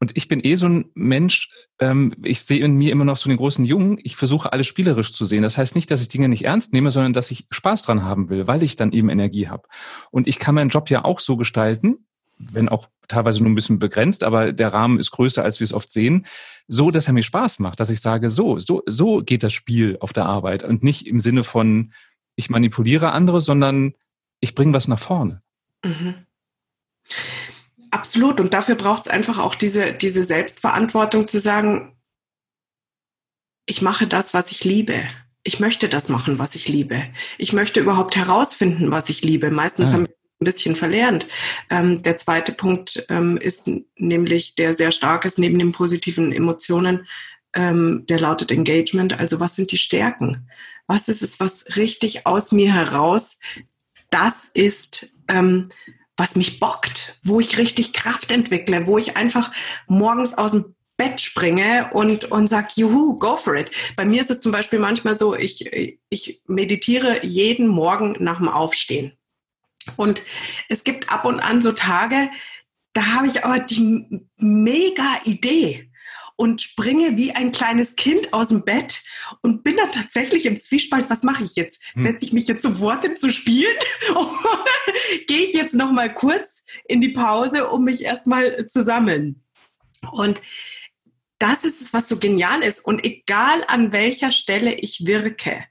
[0.00, 3.28] Und ich bin eh so ein Mensch, ähm, ich sehe in mir immer noch so
[3.28, 3.98] den großen Jungen.
[4.02, 5.42] Ich versuche alles spielerisch zu sehen.
[5.42, 8.28] Das heißt nicht, dass ich Dinge nicht ernst nehme, sondern dass ich Spaß dran haben
[8.28, 9.68] will, weil ich dann eben Energie habe.
[10.10, 12.06] Und ich kann meinen Job ja auch so gestalten,
[12.38, 15.72] wenn auch teilweise nur ein bisschen begrenzt, aber der Rahmen ist größer, als wir es
[15.72, 16.26] oft sehen,
[16.66, 19.98] so, dass er mir Spaß macht, dass ich sage, so, so, so geht das Spiel
[20.00, 21.92] auf der Arbeit und nicht im Sinne von,
[22.36, 23.94] ich manipuliere andere, sondern
[24.40, 25.40] ich bringe was nach vorne.
[25.84, 26.26] Mhm.
[27.94, 28.40] Absolut.
[28.40, 31.96] Und dafür braucht es einfach auch diese, diese Selbstverantwortung zu sagen,
[33.66, 34.96] ich mache das, was ich liebe.
[35.44, 37.04] Ich möchte das machen, was ich liebe.
[37.38, 39.52] Ich möchte überhaupt herausfinden, was ich liebe.
[39.52, 39.94] Meistens ja.
[39.94, 41.28] haben wir ein bisschen verlernt.
[41.70, 47.06] Ähm, der zweite Punkt ähm, ist nämlich, der sehr stark ist, neben den positiven Emotionen,
[47.54, 49.12] ähm, der lautet Engagement.
[49.12, 50.50] Also was sind die Stärken?
[50.88, 53.38] Was ist es, was richtig aus mir heraus
[54.14, 55.70] das ist, ähm,
[56.16, 59.50] was mich bockt, wo ich richtig Kraft entwickle, wo ich einfach
[59.86, 63.70] morgens aus dem Bett springe und, und sag, juhu, go for it.
[63.96, 68.48] Bei mir ist es zum Beispiel manchmal so, ich, ich meditiere jeden Morgen nach dem
[68.48, 69.12] Aufstehen.
[69.96, 70.22] Und
[70.68, 72.30] es gibt ab und an so Tage,
[72.92, 75.90] da habe ich aber die mega Idee
[76.36, 79.02] und springe wie ein kleines Kind aus dem Bett
[79.42, 81.80] und bin dann tatsächlich im Zwiespalt, was mache ich jetzt?
[81.94, 82.04] Hm.
[82.04, 83.76] Setze ich mich jetzt zu Worte zu spielen
[84.10, 84.64] oder
[85.26, 89.42] gehe ich jetzt noch mal kurz in die Pause, um mich erstmal zu sammeln?
[90.12, 90.40] Und
[91.38, 92.80] das ist es, was so genial ist.
[92.84, 95.64] Und egal an welcher Stelle ich wirke,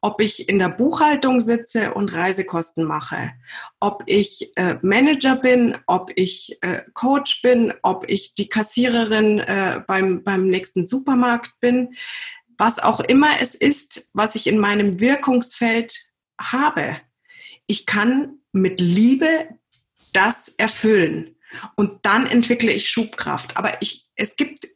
[0.00, 3.32] ob ich in der Buchhaltung sitze und Reisekosten mache,
[3.80, 9.82] ob ich äh, Manager bin, ob ich äh, Coach bin, ob ich die Kassiererin äh,
[9.86, 11.94] beim, beim nächsten Supermarkt bin,
[12.58, 15.94] was auch immer es ist, was ich in meinem Wirkungsfeld
[16.38, 16.96] habe.
[17.66, 19.48] Ich kann mit Liebe
[20.12, 21.36] das erfüllen
[21.76, 23.56] und dann entwickle ich Schubkraft.
[23.56, 24.68] Aber ich, es gibt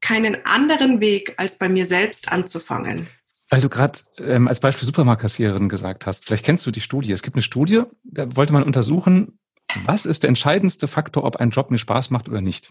[0.00, 3.08] keinen anderen Weg, als bei mir selbst anzufangen.
[3.50, 7.12] Weil du gerade ähm, als Beispiel Supermarktkassiererin gesagt hast, vielleicht kennst du die Studie.
[7.12, 9.38] Es gibt eine Studie, da wollte man untersuchen,
[9.84, 12.70] was ist der entscheidendste Faktor, ob ein Job mir Spaß macht oder nicht.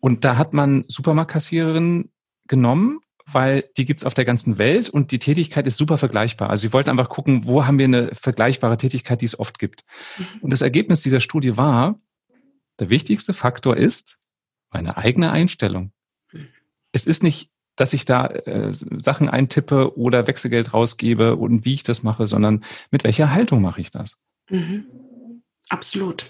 [0.00, 2.12] Und da hat man Supermarktkassiererinnen
[2.46, 6.50] genommen, weil die gibt's auf der ganzen Welt und die Tätigkeit ist super vergleichbar.
[6.50, 9.84] Also sie wollten einfach gucken, wo haben wir eine vergleichbare Tätigkeit, die es oft gibt.
[10.40, 11.96] Und das Ergebnis dieser Studie war,
[12.78, 14.18] der wichtigste Faktor ist
[14.70, 15.92] meine eigene Einstellung.
[16.92, 21.82] Es ist nicht dass ich da äh, Sachen eintippe oder Wechselgeld rausgebe und wie ich
[21.82, 24.18] das mache, sondern mit welcher Haltung mache ich das?
[24.48, 24.86] Mhm.
[25.68, 26.26] Absolut.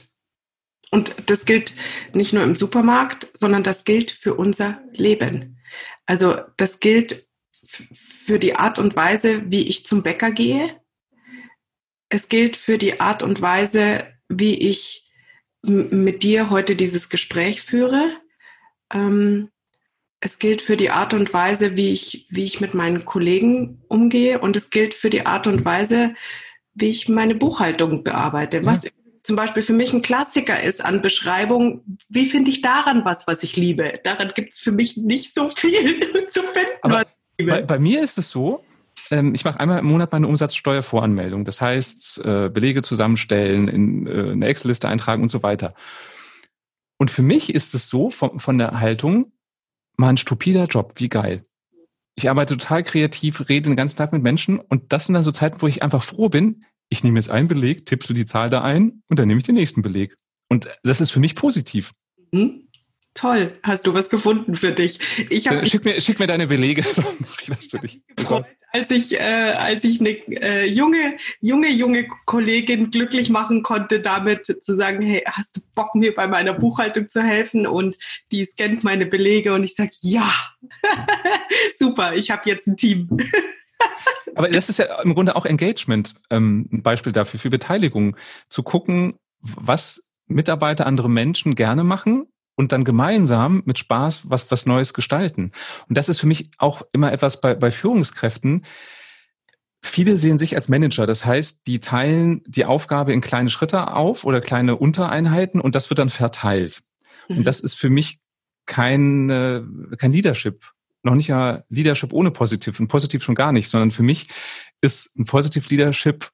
[0.90, 1.74] Und das gilt
[2.12, 5.59] nicht nur im Supermarkt, sondern das gilt für unser Leben.
[6.07, 7.26] Also das gilt
[7.64, 10.80] für die Art und Weise, wie ich zum Bäcker gehe.
[12.09, 15.12] Es gilt für die Art und Weise, wie ich
[15.62, 18.11] mit dir heute dieses Gespräch führe.
[18.92, 19.50] Ähm,
[20.24, 24.38] es gilt für die Art und Weise, wie ich, wie ich mit meinen Kollegen umgehe
[24.38, 26.14] und es gilt für die Art und Weise,
[26.72, 28.90] wie ich meine Buchhaltung bearbeite, was
[29.22, 33.42] zum Beispiel für mich ein Klassiker ist an Beschreibung, wie finde ich daran was, was
[33.42, 34.00] ich liebe?
[34.02, 36.72] Daran gibt es für mich nicht so viel zu finden.
[36.80, 37.04] Aber
[37.37, 38.64] bei, bei mir ist es so,
[39.10, 41.44] ähm, ich mache einmal im Monat meine Umsatzsteuervoranmeldung.
[41.44, 45.74] Das heißt, äh, Belege zusammenstellen, in äh, eine Excel-Liste eintragen und so weiter.
[46.96, 49.34] Und für mich ist es so, von, von der Haltung,
[49.96, 51.42] mal ein stupider Job, wie geil.
[52.16, 55.33] Ich arbeite total kreativ, rede den ganzen Tag mit Menschen und das sind dann so
[55.33, 58.50] Zeiten, wo ich einfach froh bin, ich nehme jetzt einen Beleg, tippst du die Zahl
[58.50, 60.16] da ein und dann nehme ich den nächsten Beleg.
[60.48, 61.90] Und das ist für mich positiv.
[62.30, 62.68] Mhm.
[63.14, 64.98] Toll, hast du was gefunden für dich?
[65.30, 68.02] Ich hab, schick, mir, schick mir deine Belege, dann mache ich das für dich.
[68.16, 70.10] Gefreut, als ich, äh, als ich eine
[70.42, 75.94] äh, junge, junge, junge Kollegin glücklich machen konnte, damit zu sagen, hey, hast du Bock,
[75.94, 77.68] mir bei meiner Buchhaltung zu helfen?
[77.68, 77.96] Und
[78.32, 80.28] die scannt meine Belege und ich sage, ja,
[81.78, 83.08] super, ich habe jetzt ein Team.
[84.34, 88.16] Aber das ist ja im Grunde auch Engagement, ähm, ein Beispiel dafür, für Beteiligung.
[88.48, 94.66] Zu gucken, was Mitarbeiter, andere Menschen gerne machen und dann gemeinsam mit Spaß was, was
[94.66, 95.52] Neues gestalten.
[95.88, 98.64] Und das ist für mich auch immer etwas bei, bei Führungskräften.
[99.82, 101.06] Viele sehen sich als Manager.
[101.06, 105.90] Das heißt, die teilen die Aufgabe in kleine Schritte auf oder kleine Untereinheiten und das
[105.90, 106.82] wird dann verteilt.
[107.28, 107.38] Mhm.
[107.38, 108.18] Und das ist für mich
[108.66, 113.90] kein, kein Leadership noch nicht ja Leadership ohne Positiv und Positiv schon gar nicht, sondern
[113.90, 114.26] für mich
[114.80, 116.30] ist ein Positive Leadership,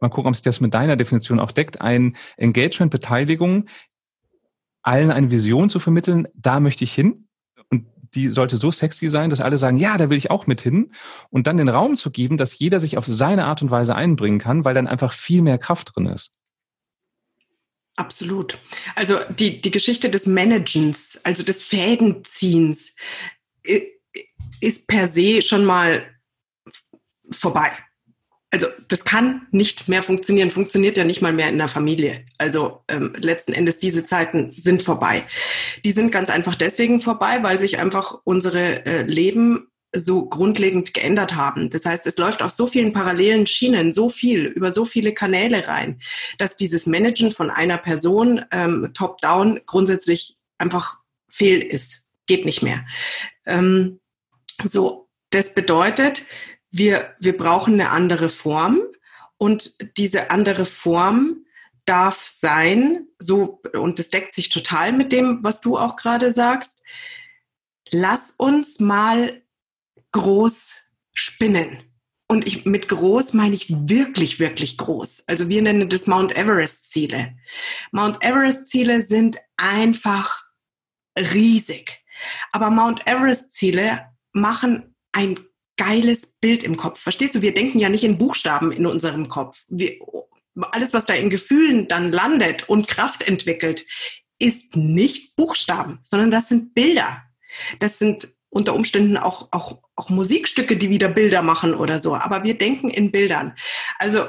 [0.00, 3.68] mal gucken, ob sich das mit deiner Definition auch deckt, ein Engagement, Beteiligung,
[4.82, 7.28] allen eine Vision zu vermitteln, da möchte ich hin.
[7.70, 10.60] Und die sollte so sexy sein, dass alle sagen, ja, da will ich auch mit
[10.60, 10.92] hin.
[11.30, 14.38] Und dann den Raum zu geben, dass jeder sich auf seine Art und Weise einbringen
[14.38, 16.32] kann, weil dann einfach viel mehr Kraft drin ist.
[17.96, 18.60] Absolut.
[18.94, 22.94] Also die, die Geschichte des Managens, also des Fädenziehens,
[24.60, 26.06] ist per se schon mal
[27.32, 27.72] vorbei.
[28.50, 32.24] Also das kann nicht mehr funktionieren, funktioniert ja nicht mal mehr in der Familie.
[32.38, 35.22] Also ähm, letzten Endes, diese Zeiten sind vorbei.
[35.84, 41.34] Die sind ganz einfach deswegen vorbei, weil sich einfach unsere äh, Leben so grundlegend geändert
[41.34, 41.70] haben.
[41.70, 45.66] Das heißt, es läuft auf so vielen parallelen Schienen, so viel, über so viele Kanäle
[45.66, 46.00] rein,
[46.38, 52.10] dass dieses Managen von einer Person ähm, top-down grundsätzlich einfach fehl ist.
[52.26, 52.84] Geht nicht mehr.
[53.46, 54.00] Ähm,
[54.64, 56.24] so, das bedeutet,
[56.70, 58.80] wir, wir brauchen eine andere Form
[59.36, 61.44] und diese andere Form
[61.84, 66.78] darf sein, so, und das deckt sich total mit dem, was du auch gerade sagst.
[67.90, 69.42] Lass uns mal
[70.12, 70.76] groß
[71.14, 71.82] spinnen.
[72.30, 75.24] Und ich, mit groß meine ich wirklich, wirklich groß.
[75.28, 77.34] Also wir nennen das Mount Everest Ziele.
[77.90, 80.44] Mount Everest Ziele sind einfach
[81.18, 82.04] riesig.
[82.52, 85.47] Aber Mount Everest Ziele machen ein
[85.78, 87.00] geiles Bild im Kopf.
[87.00, 87.40] Verstehst du?
[87.40, 89.64] Wir denken ja nicht in Buchstaben in unserem Kopf.
[89.68, 89.92] Wir,
[90.60, 93.86] alles, was da in Gefühlen dann landet und Kraft entwickelt,
[94.38, 97.22] ist nicht Buchstaben, sondern das sind Bilder.
[97.80, 102.14] Das sind unter Umständen auch, auch, auch Musikstücke, die wieder Bilder machen oder so.
[102.14, 103.54] Aber wir denken in Bildern.
[103.98, 104.28] Also,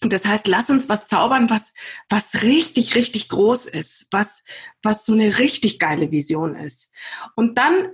[0.00, 1.74] das heißt, lass uns was zaubern, was,
[2.08, 4.42] was richtig, richtig groß ist, was,
[4.82, 6.92] was so eine richtig geile Vision ist.
[7.36, 7.90] Und dann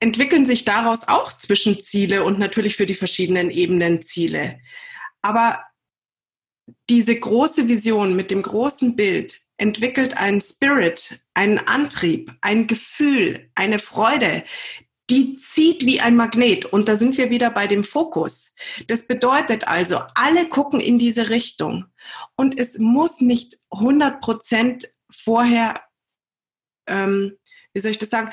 [0.00, 4.60] entwickeln sich daraus auch Zwischenziele und natürlich für die verschiedenen Ebenen Ziele.
[5.22, 5.64] Aber
[6.90, 13.78] diese große Vision mit dem großen Bild entwickelt einen Spirit, einen Antrieb, ein Gefühl, eine
[13.78, 14.44] Freude,
[15.08, 16.66] die zieht wie ein Magnet.
[16.66, 18.54] Und da sind wir wieder bei dem Fokus.
[18.88, 21.86] Das bedeutet also, alle gucken in diese Richtung.
[22.36, 25.80] Und es muss nicht 100 Prozent vorher,
[26.88, 27.36] ähm,
[27.72, 28.30] wie soll ich das sagen,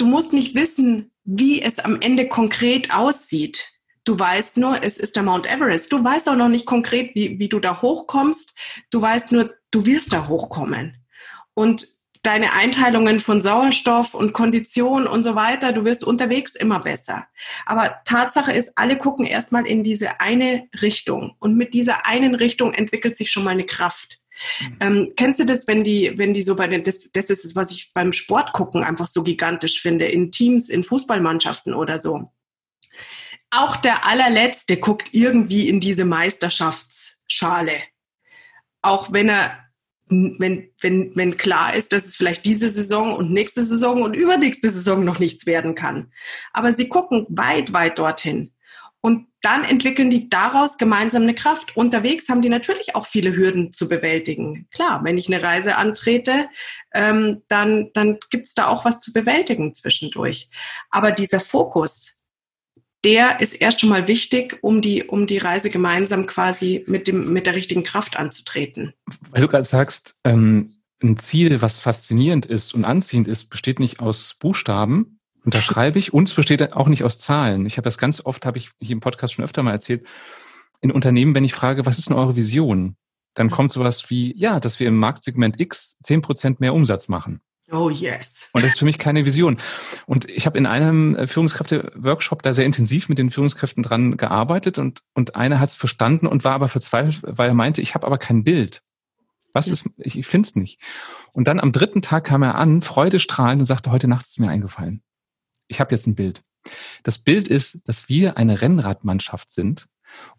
[0.00, 3.70] Du musst nicht wissen, wie es am Ende konkret aussieht.
[4.04, 5.92] Du weißt nur, es ist der Mount Everest.
[5.92, 8.54] Du weißt auch noch nicht konkret, wie, wie du da hochkommst.
[8.90, 11.04] Du weißt nur, du wirst da hochkommen.
[11.52, 11.86] Und
[12.22, 17.26] deine Einteilungen von Sauerstoff und Kondition und so weiter, du wirst unterwegs immer besser.
[17.66, 21.36] Aber Tatsache ist, alle gucken erstmal in diese eine Richtung.
[21.40, 24.19] Und mit dieser einen Richtung entwickelt sich schon mal eine Kraft.
[24.60, 24.76] Mhm.
[24.80, 27.56] Ähm, kennst du das, wenn die, wenn die so bei den, das, das ist es,
[27.56, 32.32] was ich beim Sport gucken einfach so gigantisch finde, in Teams, in Fußballmannschaften oder so.
[33.50, 37.82] Auch der allerletzte guckt irgendwie in diese Meisterschaftsschale.
[38.82, 39.58] Auch wenn er,
[40.08, 44.70] wenn, wenn, wenn klar ist, dass es vielleicht diese Saison und nächste Saison und übernächste
[44.70, 46.12] Saison noch nichts werden kann.
[46.52, 48.52] Aber sie gucken weit, weit dorthin.
[49.00, 51.76] Und dann entwickeln die daraus gemeinsam eine Kraft.
[51.76, 54.68] Unterwegs haben die natürlich auch viele Hürden zu bewältigen.
[54.72, 56.48] Klar, wenn ich eine Reise antrete,
[56.92, 60.50] ähm, dann, dann gibt's da auch was zu bewältigen zwischendurch.
[60.90, 62.26] Aber dieser Fokus,
[63.04, 67.32] der ist erst schon mal wichtig, um die, um die Reise gemeinsam quasi mit, dem,
[67.32, 68.92] mit der richtigen Kraft anzutreten.
[69.30, 74.00] Weil du gerade sagst, ähm, ein Ziel, was faszinierend ist und anziehend ist, besteht nicht
[74.00, 77.66] aus Buchstaben, unterschreibe ich, und es besteht auch nicht aus Zahlen.
[77.66, 80.06] Ich habe das ganz oft, habe ich hier im Podcast schon öfter mal erzählt,
[80.80, 82.96] in Unternehmen, wenn ich frage, was ist denn eure Vision?
[83.34, 83.50] Dann mhm.
[83.52, 87.40] kommt sowas wie, ja, dass wir im Marktsegment X zehn Prozent mehr Umsatz machen.
[87.72, 88.48] Oh yes.
[88.52, 89.58] Und das ist für mich keine Vision.
[90.06, 94.78] Und ich habe in einem äh, Führungskräfte-Workshop da sehr intensiv mit den Führungskräften dran gearbeitet
[94.78, 98.06] und, und einer hat es verstanden und war aber verzweifelt, weil er meinte, ich habe
[98.06, 98.82] aber kein Bild.
[99.52, 100.80] Was ist, ich, ich finde es nicht.
[101.32, 104.48] Und dann am dritten Tag kam er an, freudestrahlend und sagte, heute Nacht ist mir
[104.48, 105.02] eingefallen.
[105.70, 106.42] Ich habe jetzt ein Bild.
[107.04, 109.86] Das Bild ist, dass wir eine Rennradmannschaft sind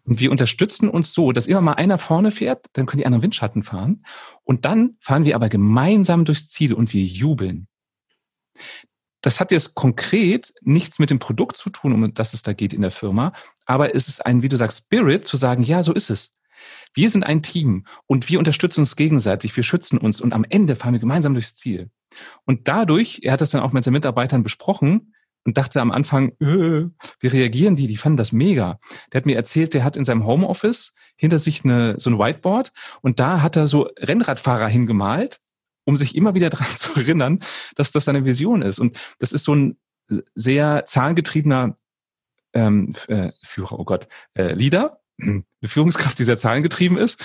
[0.04, 3.22] und wir unterstützen uns so, dass immer mal einer vorne fährt, dann können die anderen
[3.22, 4.02] Windschatten fahren.
[4.44, 7.66] Und dann fahren wir aber gemeinsam durchs Ziel und wir jubeln.
[9.22, 12.74] Das hat jetzt konkret nichts mit dem Produkt zu tun, um das es da geht
[12.74, 13.32] in der Firma.
[13.64, 16.34] Aber es ist ein, wie du sagst, Spirit zu sagen, ja, so ist es.
[16.92, 20.76] Wir sind ein Team und wir unterstützen uns gegenseitig, wir schützen uns und am Ende
[20.76, 21.90] fahren wir gemeinsam durchs Ziel.
[22.44, 25.14] Und dadurch, er hat das dann auch mit seinen Mitarbeitern besprochen,
[25.44, 26.88] und dachte am Anfang, äh,
[27.20, 27.86] wie reagieren die?
[27.86, 28.78] Die fanden das mega.
[29.12, 32.72] Der hat mir erzählt, der hat in seinem Homeoffice hinter sich eine, so ein Whiteboard
[33.00, 35.40] und da hat er so Rennradfahrer hingemalt,
[35.84, 37.40] um sich immer wieder daran zu erinnern,
[37.74, 38.78] dass das seine Vision ist.
[38.78, 39.78] Und das ist so ein
[40.34, 41.74] sehr zahlengetriebener
[42.54, 47.24] ähm, äh, Führer, oh Gott, äh, Leader, eine Führungskraft, die sehr zahlengetrieben ist.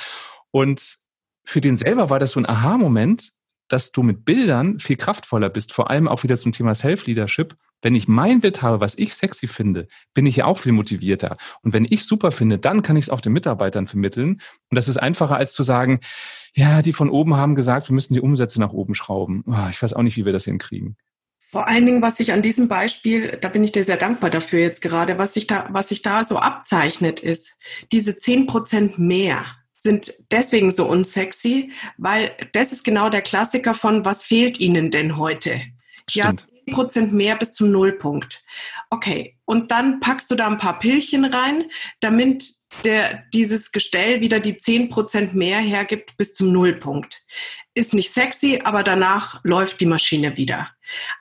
[0.51, 0.97] Und
[1.43, 3.33] für den selber war das so ein Aha-Moment,
[3.67, 7.55] dass du mit Bildern viel kraftvoller bist, vor allem auch wieder zum Thema Self-Leadership.
[7.87, 11.37] Wenn ich mein Bild habe, was ich sexy finde, bin ich ja auch viel motivierter.
[11.61, 14.31] Und wenn ich super finde, dann kann ich es auch den Mitarbeitern vermitteln.
[14.31, 16.01] Und das ist einfacher als zu sagen,
[16.53, 19.45] ja, die von oben haben gesagt, wir müssen die Umsätze nach oben schrauben.
[19.47, 20.97] Oh, ich weiß auch nicht, wie wir das hinkriegen.
[21.49, 24.59] Vor allen Dingen, was sich an diesem Beispiel, da bin ich dir sehr dankbar dafür
[24.59, 27.53] jetzt gerade, was sich da, was sich da so abzeichnet ist,
[27.93, 29.45] diese zehn Prozent mehr
[29.79, 35.15] sind deswegen so unsexy, weil das ist genau der Klassiker von, was fehlt Ihnen denn
[35.15, 35.61] heute?
[36.09, 36.47] Stimmt.
[36.49, 38.43] Ja, Prozent mehr bis zum Nullpunkt.
[38.89, 41.65] Okay, und dann packst du da ein paar Pillchen rein,
[41.99, 42.53] damit
[42.83, 47.23] der, dieses Gestell wieder die 10% mehr hergibt bis zum Nullpunkt.
[47.73, 50.69] Ist nicht sexy, aber danach läuft die Maschine wieder.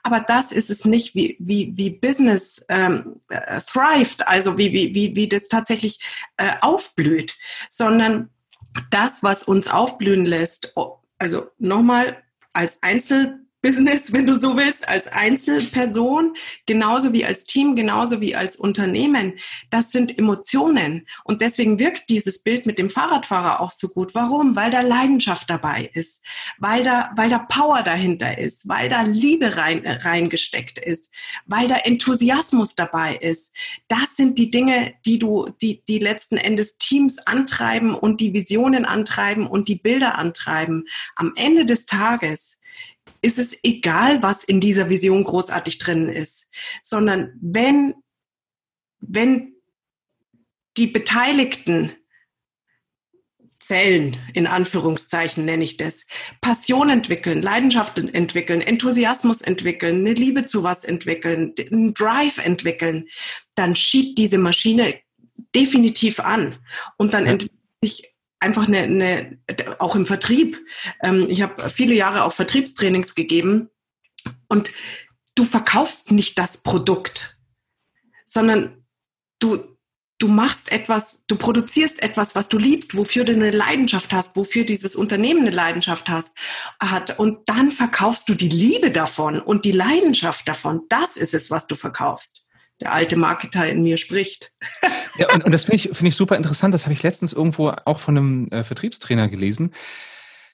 [0.03, 4.93] Aber das ist es nicht, wie, wie, wie Business ähm, äh, thrived, also wie, wie,
[4.93, 5.99] wie, wie das tatsächlich
[6.37, 7.35] äh, aufblüht,
[7.69, 8.29] sondern
[8.91, 10.73] das, was uns aufblühen lässt,
[11.17, 16.35] also nochmal als Einzel Business, wenn du so willst, als Einzelperson,
[16.67, 19.33] genauso wie als Team, genauso wie als Unternehmen.
[19.71, 21.07] Das sind Emotionen.
[21.23, 24.13] Und deswegen wirkt dieses Bild mit dem Fahrradfahrer auch so gut.
[24.13, 24.55] Warum?
[24.55, 26.23] Weil da Leidenschaft dabei ist,
[26.59, 31.11] weil da, weil da Power dahinter ist, weil da Liebe rein, äh, reingesteckt ist,
[31.47, 33.55] weil da Enthusiasmus dabei ist.
[33.87, 38.85] Das sind die Dinge, die du, die, die letzten Endes Teams antreiben und die Visionen
[38.85, 40.85] antreiben und die Bilder antreiben.
[41.15, 42.59] Am Ende des Tages
[43.21, 46.51] ist es egal, was in dieser Vision großartig drin ist,
[46.81, 47.95] sondern wenn,
[48.99, 49.55] wenn
[50.77, 51.91] die Beteiligten
[53.59, 56.05] Zellen, in Anführungszeichen nenne ich das,
[56.41, 63.07] Passion entwickeln, Leidenschaft entwickeln, Enthusiasmus entwickeln, eine Liebe zu was entwickeln, einen Drive entwickeln,
[63.55, 64.99] dann schiebt diese Maschine
[65.55, 66.59] definitiv an
[66.97, 67.31] und dann ja.
[67.31, 69.39] entwickelt sich einfach eine, eine
[69.79, 70.59] auch im Vertrieb.
[71.01, 73.69] Ähm, ich habe viele Jahre auch Vertriebstrainings gegeben
[74.47, 74.71] und
[75.35, 77.37] du verkaufst nicht das Produkt,
[78.25, 78.85] sondern
[79.39, 79.77] du,
[80.19, 84.65] du machst etwas, du produzierst etwas, was du liebst, wofür du eine Leidenschaft hast, wofür
[84.65, 86.31] dieses Unternehmen eine Leidenschaft hast,
[86.79, 87.19] hat.
[87.19, 90.81] Und dann verkaufst du die Liebe davon und die Leidenschaft davon.
[90.89, 92.46] Das ist es, was du verkaufst
[92.79, 94.51] der alte Marketer in mir spricht.
[95.17, 96.73] Ja, und, und das finde ich, finde ich super interessant.
[96.73, 99.73] Das habe ich letztens irgendwo auch von einem äh, Vertriebstrainer gelesen.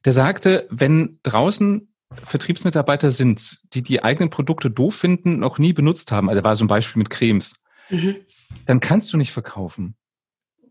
[0.06, 1.94] Der sagte, wenn draußen
[2.26, 6.64] Vertriebsmitarbeiter sind, die die eigenen Produkte doof finden, noch nie benutzt haben, also war so
[6.64, 7.56] ein Beispiel mit Cremes,
[7.90, 8.16] mhm.
[8.66, 9.96] dann kannst du nicht verkaufen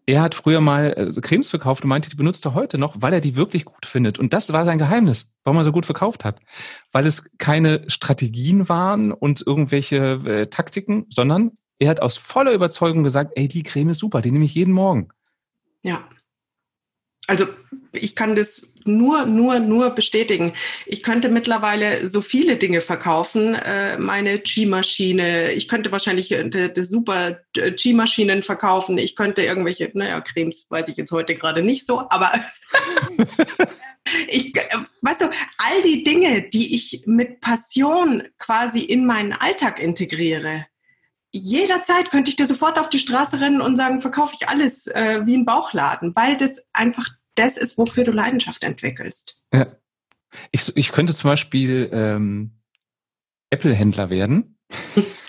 [0.06, 3.12] er hat früher mal äh, Cremes verkauft und meinte, die benutzt er heute noch, weil
[3.12, 4.18] er die wirklich gut findet.
[4.18, 6.40] Und das war sein Geheimnis, warum er so gut verkauft hat.
[6.90, 13.02] Weil es keine Strategien waren und irgendwelche äh, Taktiken, sondern er hat aus voller Überzeugung
[13.04, 15.08] gesagt, ey, die Creme ist super, die nehme ich jeden Morgen.
[15.82, 16.08] Ja.
[17.28, 17.46] Also
[17.92, 20.54] ich kann das nur, nur, nur bestätigen.
[20.86, 23.54] Ich könnte mittlerweile so viele Dinge verkaufen.
[23.54, 28.98] Äh, meine Qi-Maschine, ich könnte wahrscheinlich äh, die, super äh, Qi-Maschinen verkaufen.
[28.98, 32.32] Ich könnte irgendwelche, naja, Cremes weiß ich jetzt heute gerade nicht so, aber
[34.28, 34.52] ich,
[35.02, 35.26] weißt du,
[35.58, 40.66] all die Dinge, die ich mit Passion quasi in meinen Alltag integriere,
[41.32, 45.22] jederzeit könnte ich dir sofort auf die Straße rennen und sagen, verkaufe ich alles äh,
[45.24, 49.42] wie ein Bauchladen, weil das einfach das ist, wofür du Leidenschaft entwickelst.
[49.52, 49.74] Ja.
[50.50, 52.58] Ich, ich könnte zum Beispiel ähm,
[53.50, 54.58] Apple-Händler werden.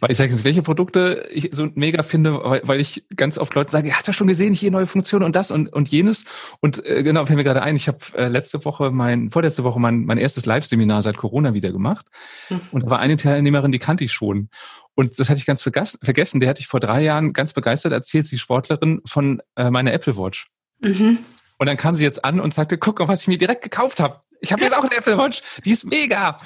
[0.00, 3.54] weil ich sage jetzt, welche Produkte ich so mega finde, weil, weil ich ganz oft
[3.54, 6.24] Leute sage, hast du schon gesehen, hier neue Funktionen und das und, und jenes.
[6.60, 9.78] Und äh, genau, fällt mir gerade ein, ich habe äh, letzte Woche mein, vorletzte Woche
[9.78, 12.06] mein, mein erstes Live-Seminar seit Corona wieder gemacht.
[12.48, 12.60] Mhm.
[12.72, 14.48] Und da war eine Teilnehmerin, die kannte ich schon.
[14.94, 16.40] Und das hatte ich ganz vergessen.
[16.40, 20.16] Der hatte ich vor drei Jahren ganz begeistert erzählt, sie Sportlerin von äh, meiner Apple
[20.16, 20.46] Watch.
[20.80, 21.18] Mhm.
[21.58, 24.00] Und dann kam sie jetzt an und sagte, guck mal, was ich mir direkt gekauft
[24.00, 24.18] habe.
[24.40, 25.42] Ich habe jetzt auch eine Apple Watch.
[25.64, 26.40] Die ist mega.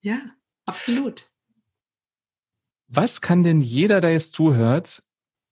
[0.00, 0.18] Ja,
[0.66, 1.29] absolut.
[2.92, 5.04] Was kann denn jeder, der jetzt zuhört,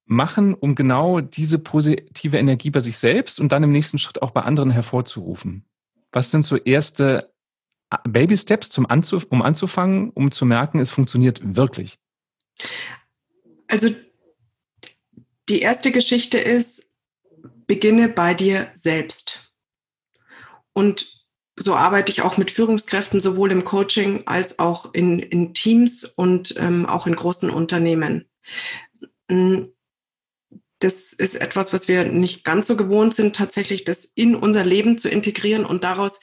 [0.04, 4.32] machen, um genau diese positive Energie bei sich selbst und dann im nächsten Schritt auch
[4.32, 5.64] bei anderen hervorzurufen?
[6.10, 7.32] Was sind so erste
[7.90, 11.98] äh, Baby Steps, zum Anzuf um anzufangen, um zu merken, es funktioniert wirklich?
[13.68, 13.90] Also
[15.48, 16.98] die erste Geschichte ist,
[17.68, 19.52] beginne bei dir selbst.
[20.72, 21.17] Und
[21.58, 26.54] so arbeite ich auch mit Führungskräften, sowohl im Coaching als auch in, in Teams und
[26.58, 28.26] ähm, auch in großen Unternehmen.
[29.28, 29.64] Mm,
[30.80, 34.96] das ist etwas, was wir nicht ganz so gewohnt sind, tatsächlich das in unser Leben
[34.96, 36.20] zu integrieren und daraus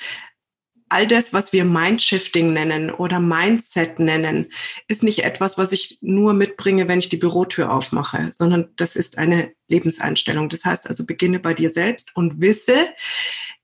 [0.88, 4.52] all das, was wir Mindshifting nennen oder Mindset nennen,
[4.88, 9.18] ist nicht etwas, was ich nur mitbringe, wenn ich die Bürotür aufmache, sondern das ist
[9.18, 10.48] eine Lebenseinstellung.
[10.48, 12.88] Das heißt also, beginne bei dir selbst und wisse,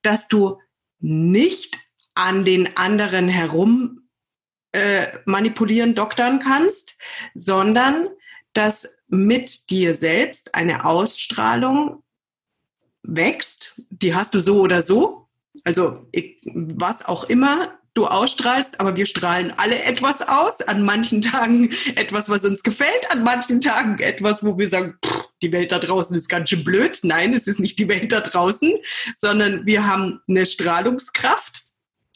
[0.01, 0.59] dass du
[1.01, 1.77] nicht
[2.15, 4.09] an den anderen herum
[4.71, 6.95] äh, manipulieren, doktern kannst,
[7.33, 8.09] sondern
[8.53, 12.03] dass mit dir selbst eine Ausstrahlung
[13.03, 13.81] wächst.
[13.89, 15.27] Die hast du so oder so.
[15.63, 16.07] Also
[16.53, 20.61] was auch immer du ausstrahlst, aber wir strahlen alle etwas aus.
[20.61, 25.20] An manchen Tagen etwas, was uns gefällt, an manchen Tagen etwas, wo wir sagen, pff,
[25.41, 26.99] die Welt da draußen ist ganz schön blöd.
[27.03, 28.77] Nein, es ist nicht die Welt da draußen,
[29.15, 31.63] sondern wir haben eine Strahlungskraft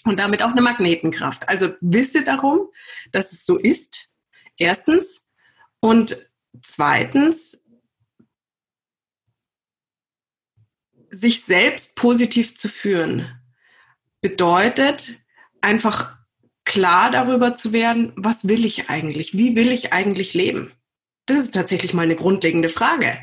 [0.04, 1.50] und damit auch eine Magnetenkraft.
[1.50, 2.70] Also wisse darum,
[3.12, 4.10] dass es so ist.
[4.58, 5.26] Erstens.
[5.80, 6.32] Und
[6.64, 7.66] zweitens,
[11.10, 13.42] sich selbst positiv zu führen
[14.22, 15.16] bedeutet
[15.62, 16.18] einfach
[16.66, 19.38] klar darüber zu werden, was will ich eigentlich?
[19.38, 20.74] Wie will ich eigentlich leben?
[21.26, 23.18] Das ist tatsächlich mal eine grundlegende Frage.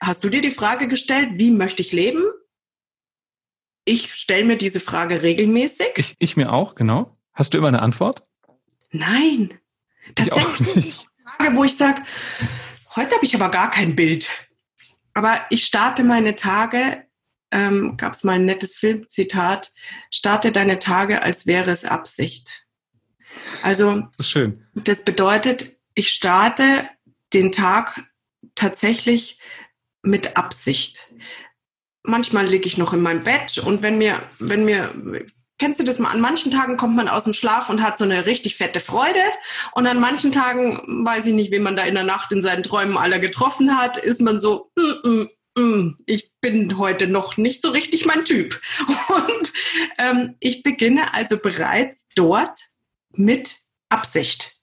[0.00, 2.24] Hast du dir die Frage gestellt, wie möchte ich leben?
[3.84, 5.92] Ich stelle mir diese Frage regelmäßig.
[5.96, 7.16] Ich, ich mir auch, genau.
[7.32, 8.26] Hast du immer eine Antwort?
[8.90, 9.58] Nein.
[10.14, 12.02] Tatsächlich ich eine Frage, wo ich sage,
[12.96, 14.28] heute habe ich aber gar kein Bild.
[15.14, 17.04] Aber ich starte meine Tage,
[17.50, 19.72] ähm, gab es mal ein nettes Filmzitat,
[20.10, 22.66] starte deine Tage, als wäre es Absicht.
[23.62, 24.66] Also, das ist schön.
[24.74, 26.88] Das bedeutet, ich starte
[27.32, 28.02] den Tag
[28.54, 29.38] tatsächlich
[30.02, 31.08] mit Absicht.
[32.02, 34.94] Manchmal liege ich noch in meinem Bett und wenn mir, wenn mir,
[35.58, 38.04] kennst du das mal, an manchen Tagen kommt man aus dem Schlaf und hat so
[38.04, 39.20] eine richtig fette Freude
[39.72, 42.62] und an manchen Tagen, weiß ich nicht, wen man da in der Nacht in seinen
[42.62, 47.60] Träumen aller getroffen hat, ist man so, mm, mm, mm, ich bin heute noch nicht
[47.60, 48.60] so richtig mein Typ.
[49.08, 49.52] Und
[49.98, 52.60] ähm, ich beginne also bereits dort
[53.10, 53.58] mit
[53.90, 54.56] Absicht.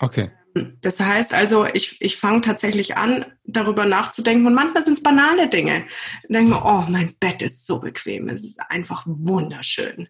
[0.00, 0.30] Okay.
[0.54, 5.48] Das heißt also, ich, ich fange tatsächlich an, darüber nachzudenken und manchmal sind es banale
[5.48, 5.84] Dinge.
[6.22, 10.08] Ich denke mir, oh, mein Bett ist so bequem, es ist einfach wunderschön.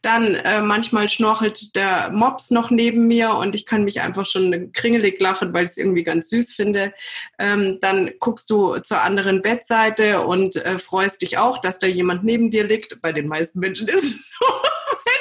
[0.00, 4.72] Dann äh, manchmal schnorchelt der Mops noch neben mir und ich kann mich einfach schon
[4.72, 6.92] kringelig lachen, weil ich es irgendwie ganz süß finde.
[7.38, 12.24] Ähm, dann guckst du zur anderen Bettseite und äh, freust dich auch, dass da jemand
[12.24, 13.00] neben dir liegt.
[13.02, 14.46] Bei den meisten Menschen ist es so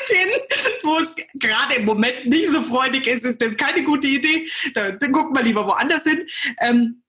[0.08, 0.30] hin,
[0.84, 4.48] wo es gerade im Moment nicht so freudig ist, ist das keine gute Idee.
[4.74, 6.28] Da, dann gucken wir lieber woanders hin.
[6.60, 7.04] Ähm,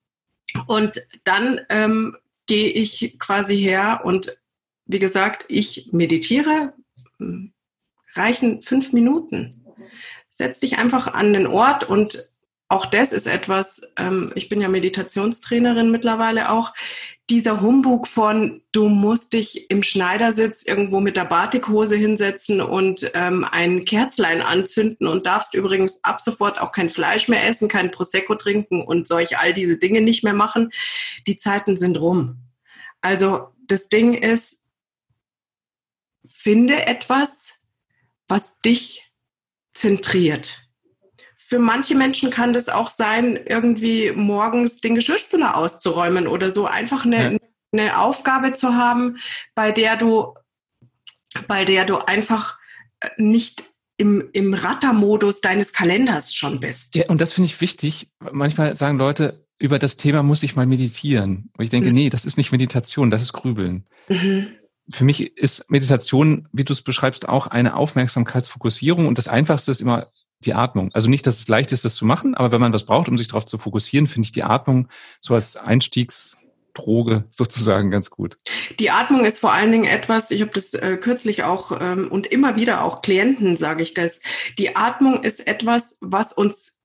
[0.66, 2.16] und dann ähm,
[2.47, 4.36] gehe ich quasi her und
[4.86, 6.74] wie gesagt, ich meditiere,
[7.18, 7.53] hm,
[8.14, 9.64] reichen fünf Minuten.
[10.28, 12.32] Setz dich einfach an den Ort und
[12.73, 16.73] auch das ist etwas, ähm, ich bin ja Meditationstrainerin mittlerweile auch,
[17.29, 23.47] dieser Humbug von, du musst dich im Schneidersitz irgendwo mit der Batikhose hinsetzen und ähm,
[23.51, 28.37] ein Kerzlein anzünden und darfst übrigens ab sofort auch kein Fleisch mehr essen, kein Prosecco
[28.37, 30.73] trinken und solch all diese Dinge nicht mehr machen.
[31.27, 32.39] Die Zeiten sind rum.
[33.03, 34.62] Also das Ding ist,
[36.27, 37.66] finde etwas,
[38.29, 39.12] was dich
[39.75, 40.62] zentriert
[41.53, 46.64] für manche Menschen kann das auch sein, irgendwie morgens den Geschirrspüler auszuräumen oder so.
[46.64, 47.38] Einfach eine, ja.
[47.72, 49.18] eine Aufgabe zu haben,
[49.55, 50.32] bei der du,
[51.48, 52.59] bei der du einfach
[53.18, 53.64] nicht
[53.98, 56.96] im, im Rattermodus deines Kalenders schon bist.
[56.96, 58.09] Ja, und das finde ich wichtig.
[58.32, 61.50] Manchmal sagen Leute, über das Thema muss ich mal meditieren.
[61.59, 61.96] Und ich denke, mhm.
[61.96, 63.84] nee, das ist nicht Meditation, das ist Grübeln.
[64.09, 64.46] Mhm.
[64.90, 69.82] Für mich ist Meditation, wie du es beschreibst, auch eine Aufmerksamkeitsfokussierung und das Einfachste ist
[69.82, 70.07] immer
[70.47, 70.90] die Atmung.
[70.93, 73.18] Also nicht, dass es leicht ist, das zu machen, aber wenn man was braucht, um
[73.18, 74.88] sich darauf zu fokussieren, finde ich die Atmung
[75.20, 76.36] so als Einstiegs
[76.74, 78.36] Droge sozusagen ganz gut.
[78.78, 82.26] Die Atmung ist vor allen Dingen etwas, ich habe das äh, kürzlich auch ähm, und
[82.26, 84.20] immer wieder auch Klienten sage ich das,
[84.59, 86.80] die Atmung ist etwas, was uns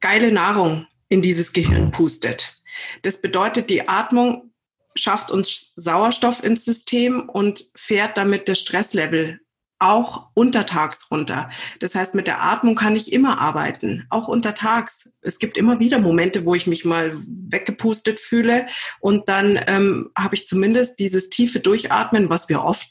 [0.00, 2.60] geile Nahrung in dieses Gehirn pustet.
[3.02, 4.52] Das bedeutet, die Atmung
[4.94, 9.40] schafft uns Sauerstoff ins System und fährt damit das Stresslevel
[9.80, 11.50] auch untertags runter.
[11.80, 15.18] Das heißt, mit der Atmung kann ich immer arbeiten, auch untertags.
[15.22, 18.66] Es gibt immer wieder Momente, wo ich mich mal weggepustet fühle
[19.00, 22.88] und dann ähm, habe ich zumindest dieses tiefe Durchatmen, was wir oft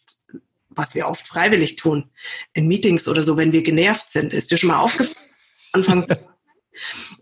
[0.72, 2.10] was wir oft freiwillig tun,
[2.54, 4.32] in Meetings oder so, wenn wir genervt sind.
[4.32, 5.18] Ist dir schon mal aufgefallen?
[5.74, 6.06] Anfang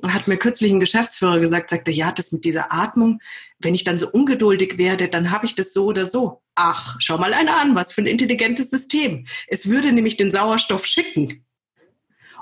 [0.04, 3.20] hat mir kürzlich ein Geschäftsführer gesagt, sagte, ja, das mit dieser Atmung,
[3.60, 6.42] wenn ich dann so ungeduldig werde, dann habe ich das so oder so.
[6.56, 9.28] Ach, schau mal einer an, was für ein intelligentes System.
[9.48, 11.46] Es würde nämlich den Sauerstoff schicken.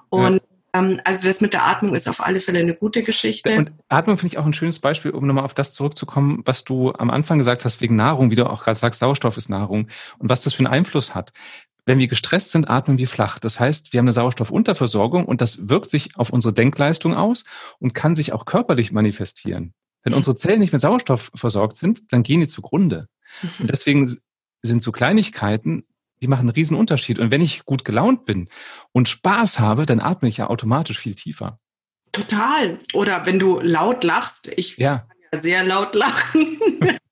[0.09, 0.41] Und
[0.73, 0.79] ja.
[0.79, 3.57] ähm, also das mit der Atmung ist auf alle Fälle eine gute Geschichte.
[3.57, 6.93] Und Atmung finde ich auch ein schönes Beispiel, um nochmal auf das zurückzukommen, was du
[6.93, 9.87] am Anfang gesagt hast, wegen Nahrung, wie du auch gerade sagst, Sauerstoff ist Nahrung
[10.19, 11.33] und was das für einen Einfluss hat.
[11.85, 13.37] Wenn wir gestresst sind, atmen wir flach.
[13.39, 17.45] Das heißt, wir haben eine Sauerstoffunterversorgung und das wirkt sich auf unsere Denkleistung aus
[17.79, 19.73] und kann sich auch körperlich manifestieren.
[20.03, 20.17] Wenn mhm.
[20.17, 23.07] unsere Zellen nicht mit Sauerstoff versorgt sind, dann gehen die zugrunde.
[23.41, 23.49] Mhm.
[23.59, 24.17] Und deswegen
[24.63, 25.85] sind so Kleinigkeiten,
[26.21, 27.19] die machen einen riesen Unterschied.
[27.19, 28.49] Und wenn ich gut gelaunt bin
[28.91, 31.57] und Spaß habe, dann atme ich ja automatisch viel tiefer.
[32.11, 32.79] Total.
[32.93, 35.07] Oder wenn du laut lachst, ich ja.
[35.33, 36.57] sehr laut lachen.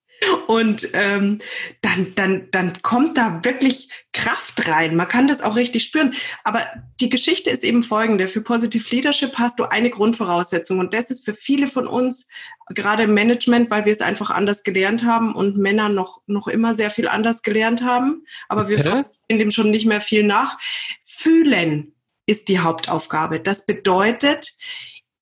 [0.48, 1.40] Und ähm,
[1.82, 4.96] dann, dann, dann kommt da wirklich Kraft rein.
[4.96, 6.14] Man kann das auch richtig spüren.
[6.44, 6.66] Aber
[7.00, 8.28] die Geschichte ist eben folgende.
[8.28, 10.80] Für Positive Leadership hast du eine Grundvoraussetzung.
[10.80, 12.28] Und das ist für viele von uns,
[12.70, 16.74] gerade im Management, weil wir es einfach anders gelernt haben und Männer noch, noch immer
[16.74, 18.26] sehr viel anders gelernt haben.
[18.48, 20.58] Aber wir fragen in dem schon nicht mehr viel nach.
[21.04, 21.94] Fühlen
[22.26, 23.40] ist die Hauptaufgabe.
[23.40, 24.54] Das bedeutet,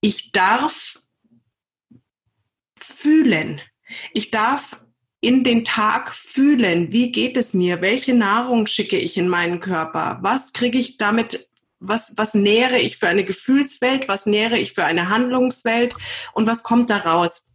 [0.02, 1.02] ich darf
[2.80, 3.62] fühlen.
[4.14, 4.82] Ich darf
[5.22, 6.92] in den Tag fühlen.
[6.92, 7.82] Wie geht es mir?
[7.82, 10.20] Welche Nahrung schicke ich in meinen Körper?
[10.22, 11.48] Was kriege ich damit?
[11.80, 14.08] Was, was nähere ich für eine Gefühlswelt?
[14.08, 15.96] Was nähere ich für eine Handlungswelt?
[16.34, 17.46] Und was kommt da raus?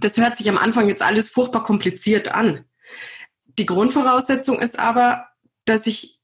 [0.00, 2.64] Das hört sich am Anfang jetzt alles furchtbar kompliziert an.
[3.58, 5.28] Die Grundvoraussetzung ist aber,
[5.64, 6.20] dass ich,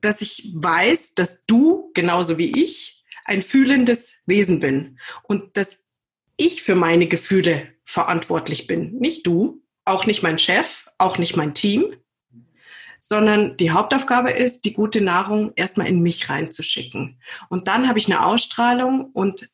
[0.00, 5.84] dass ich weiß, dass du, genauso wie ich, ein fühlendes Wesen bin und dass
[6.36, 11.54] ich für meine Gefühle verantwortlich bin, nicht du, auch nicht mein Chef, auch nicht mein
[11.54, 11.94] Team,
[12.98, 17.20] sondern die Hauptaufgabe ist, die gute Nahrung erstmal in mich reinzuschicken.
[17.48, 19.48] Und dann habe ich eine Ausstrahlung und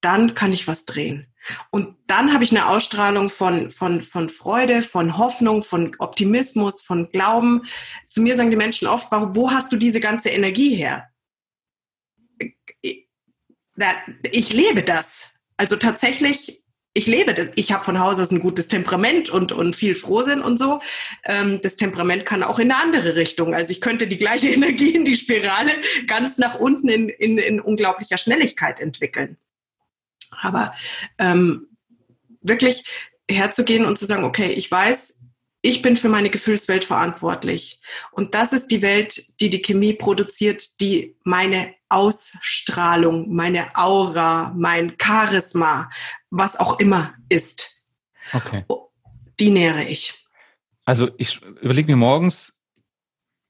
[0.00, 1.26] dann kann ich was drehen.
[1.70, 7.10] Und dann habe ich eine Ausstrahlung von, von, von Freude, von Hoffnung, von Optimismus, von
[7.10, 7.62] Glauben.
[8.06, 11.08] Zu mir sagen die Menschen oft, wo hast du diese ganze Energie her?
[14.30, 15.30] Ich lebe das.
[15.56, 16.62] Also tatsächlich
[16.98, 17.46] ich lebe das.
[17.54, 20.80] Ich habe von Haus aus ein gutes Temperament und, und viel Frohsinn und so.
[21.24, 23.54] Ähm, das Temperament kann auch in eine andere Richtung.
[23.54, 25.72] Also ich könnte die gleiche Energie in die Spirale
[26.08, 29.36] ganz nach unten in, in, in unglaublicher Schnelligkeit entwickeln.
[30.40, 30.74] Aber
[31.18, 31.68] ähm,
[32.40, 32.84] wirklich
[33.30, 35.18] herzugehen und zu sagen, okay, ich weiß,
[35.62, 37.80] ich bin für meine Gefühlswelt verantwortlich.
[38.10, 44.94] Und das ist die Welt, die die Chemie produziert, die meine Ausstrahlung, meine Aura, mein
[45.00, 45.90] Charisma,
[46.30, 47.86] was auch immer ist.
[48.32, 48.64] Okay.
[49.40, 50.26] Die nähere ich.
[50.84, 52.60] Also ich überlege mir morgens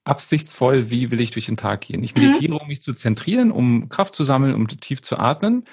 [0.03, 2.03] absichtsvoll, wie will ich durch den Tag gehen.
[2.03, 2.59] Ich meditiere, mhm.
[2.61, 5.63] um mich zu zentrieren, um Kraft zu sammeln, um tief zu atmen.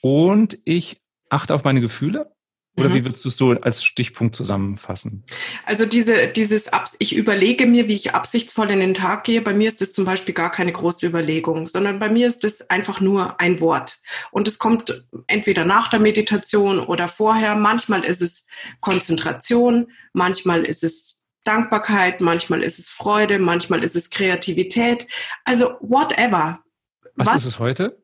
[0.00, 2.32] Und ich achte auf meine Gefühle
[2.78, 2.94] oder mhm.
[2.94, 5.24] wie würdest du es so als Stichpunkt zusammenfassen?
[5.64, 9.42] Also diese, dieses, Abs ich überlege mir, wie ich absichtsvoll in den Tag gehe.
[9.42, 12.70] Bei mir ist das zum Beispiel gar keine große Überlegung, sondern bei mir ist es
[12.70, 13.98] einfach nur ein Wort.
[14.30, 17.56] Und es kommt entweder nach der Meditation oder vorher.
[17.56, 18.46] Manchmal ist es
[18.80, 25.06] Konzentration, manchmal ist es Dankbarkeit, manchmal ist es Freude, manchmal ist es Kreativität.
[25.44, 26.60] Also whatever.
[27.16, 28.00] Was, Was ist es heute?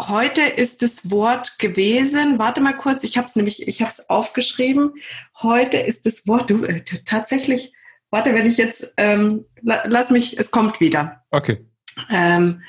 [0.00, 4.10] Heute ist das Wort gewesen, warte mal kurz, ich habe es nämlich, ich habe es
[4.10, 4.94] aufgeschrieben.
[5.40, 7.72] Heute ist das Wort, du, äh, tatsächlich,
[8.10, 11.24] warte, wenn ich jetzt, ähm, lass mich, es kommt wieder.
[11.30, 11.64] Okay.
[12.10, 12.62] Ähm,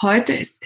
[0.00, 0.60] heute ist,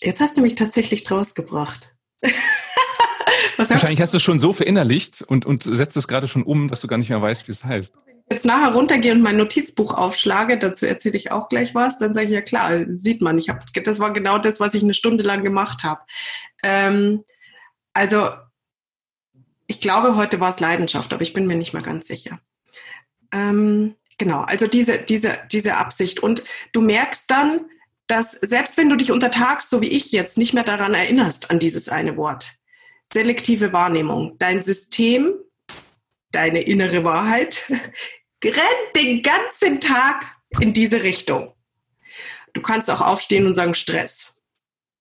[0.00, 1.96] jetzt hast du mich tatsächlich draus gebracht.
[3.56, 6.82] Wahrscheinlich hast du es schon so verinnerlicht und, und setzt es gerade schon um, dass
[6.82, 7.94] du gar nicht mehr weißt, wie es heißt.
[8.30, 12.26] Jetzt nachher runtergehe und mein Notizbuch aufschlage, dazu erzähle ich auch gleich was, dann sage
[12.26, 15.24] ich ja klar, sieht man, ich habe, das war genau das, was ich eine Stunde
[15.24, 16.02] lang gemacht habe.
[16.62, 17.24] Ähm,
[17.94, 18.30] also
[19.66, 22.40] ich glaube, heute war es Leidenschaft, aber ich bin mir nicht mehr ganz sicher.
[23.32, 26.20] Ähm, genau, also diese, diese, diese Absicht.
[26.20, 27.66] Und du merkst dann,
[28.06, 31.58] dass selbst wenn du dich untertagst, so wie ich jetzt, nicht mehr daran erinnerst, an
[31.58, 32.54] dieses eine Wort,
[33.04, 35.34] selektive Wahrnehmung, dein System,
[36.32, 37.70] deine innere Wahrheit,
[38.44, 40.26] rennt den ganzen Tag
[40.60, 41.52] in diese Richtung.
[42.52, 44.34] Du kannst auch aufstehen und sagen Stress.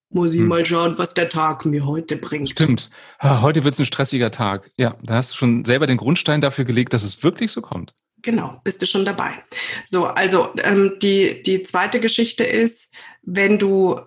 [0.10, 0.48] Muss ich hm.
[0.48, 2.50] mal schauen, was der Tag mir heute bringt.
[2.50, 2.90] Stimmt.
[3.22, 4.72] Heute wird es ein stressiger Tag.
[4.78, 7.94] Ja, da hast du schon selber den Grundstein dafür gelegt, dass es wirklich so kommt.
[8.22, 9.32] Genau, bist du schon dabei.
[9.86, 14.00] So, also ähm, die, die zweite Geschichte ist, wenn du,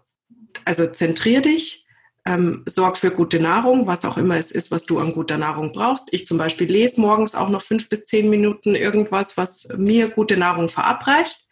[0.64, 1.79] also zentrier dich,
[2.26, 5.72] ähm, sorg für gute Nahrung, was auch immer es ist, was du an guter Nahrung
[5.72, 6.08] brauchst.
[6.12, 10.36] Ich zum Beispiel lese morgens auch noch fünf bis zehn Minuten irgendwas, was mir gute
[10.36, 11.46] Nahrung verabreicht.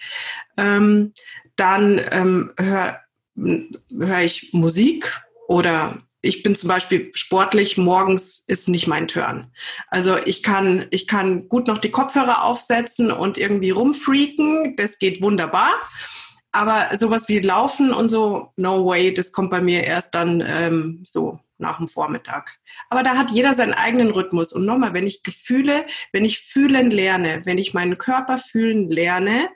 [0.56, 1.12] Ähm,
[1.56, 3.00] dann ähm, höre
[3.36, 9.52] hör ich Musik oder ich bin zum Beispiel sportlich, morgens ist nicht mein Turn.
[9.88, 15.22] Also ich kann, ich kann gut noch die Kopfhörer aufsetzen und irgendwie rumfreaken, das geht
[15.22, 15.70] wunderbar.
[16.53, 21.03] Aber sowas wie Laufen und so, no way, das kommt bei mir erst dann ähm,
[21.07, 22.59] so nach dem Vormittag.
[22.90, 24.52] Aber da hat jeder seinen eigenen Rhythmus.
[24.52, 29.48] Und nochmal, wenn ich Gefühle, wenn ich fühlen lerne, wenn ich meinen Körper fühlen lerne,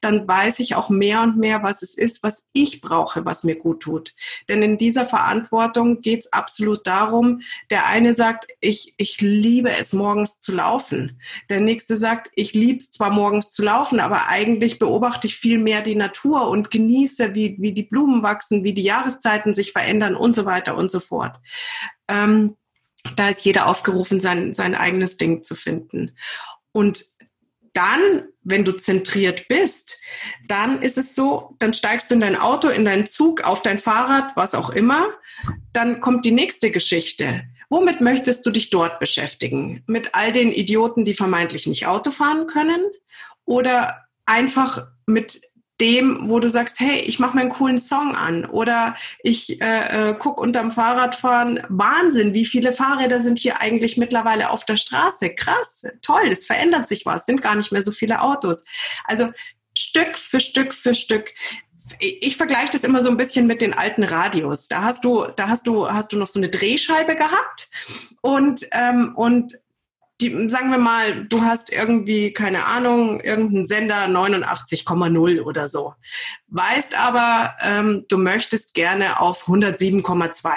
[0.00, 3.56] dann weiß ich auch mehr und mehr, was es ist, was ich brauche, was mir
[3.56, 4.14] gut tut.
[4.48, 7.40] Denn in dieser Verantwortung geht es absolut darum,
[7.70, 11.20] der eine sagt, ich, ich liebe es, morgens zu laufen.
[11.48, 15.58] Der nächste sagt, ich liebe es zwar morgens zu laufen, aber eigentlich beobachte ich viel
[15.58, 20.16] mehr die Natur und genieße, wie, wie die Blumen wachsen, wie die Jahreszeiten sich verändern
[20.16, 21.38] und so weiter und so fort.
[22.08, 22.56] Ähm,
[23.16, 26.16] da ist jeder aufgerufen, sein, sein eigenes Ding zu finden.
[26.72, 27.04] Und
[27.72, 29.98] dann, wenn du zentriert bist,
[30.46, 33.78] dann ist es so, dann steigst du in dein Auto, in deinen Zug, auf dein
[33.78, 35.08] Fahrrad, was auch immer.
[35.72, 37.44] Dann kommt die nächste Geschichte.
[37.68, 39.84] Womit möchtest du dich dort beschäftigen?
[39.86, 42.84] Mit all den Idioten, die vermeintlich nicht Auto fahren können?
[43.44, 45.40] Oder einfach mit
[45.80, 50.10] dem, wo du sagst, hey, ich mache mir einen coolen Song an oder ich äh,
[50.10, 55.30] äh, guck unterm Fahrradfahren, Wahnsinn, wie viele Fahrräder sind hier eigentlich mittlerweile auf der Straße?
[55.30, 58.64] Krass, toll, es verändert sich was, sind gar nicht mehr so viele Autos.
[59.04, 59.30] Also
[59.76, 61.32] Stück für Stück für Stück.
[61.98, 64.68] Ich, ich vergleiche das immer so ein bisschen mit den alten Radios.
[64.68, 67.68] Da hast du, da hast du, hast du noch so eine Drehscheibe gehabt
[68.20, 69.54] und ähm, und
[70.20, 75.94] die, sagen wir mal, du hast irgendwie, keine Ahnung, irgendeinen Sender 89,0 oder so.
[76.48, 80.50] Weißt aber, ähm, du möchtest gerne auf 107,2.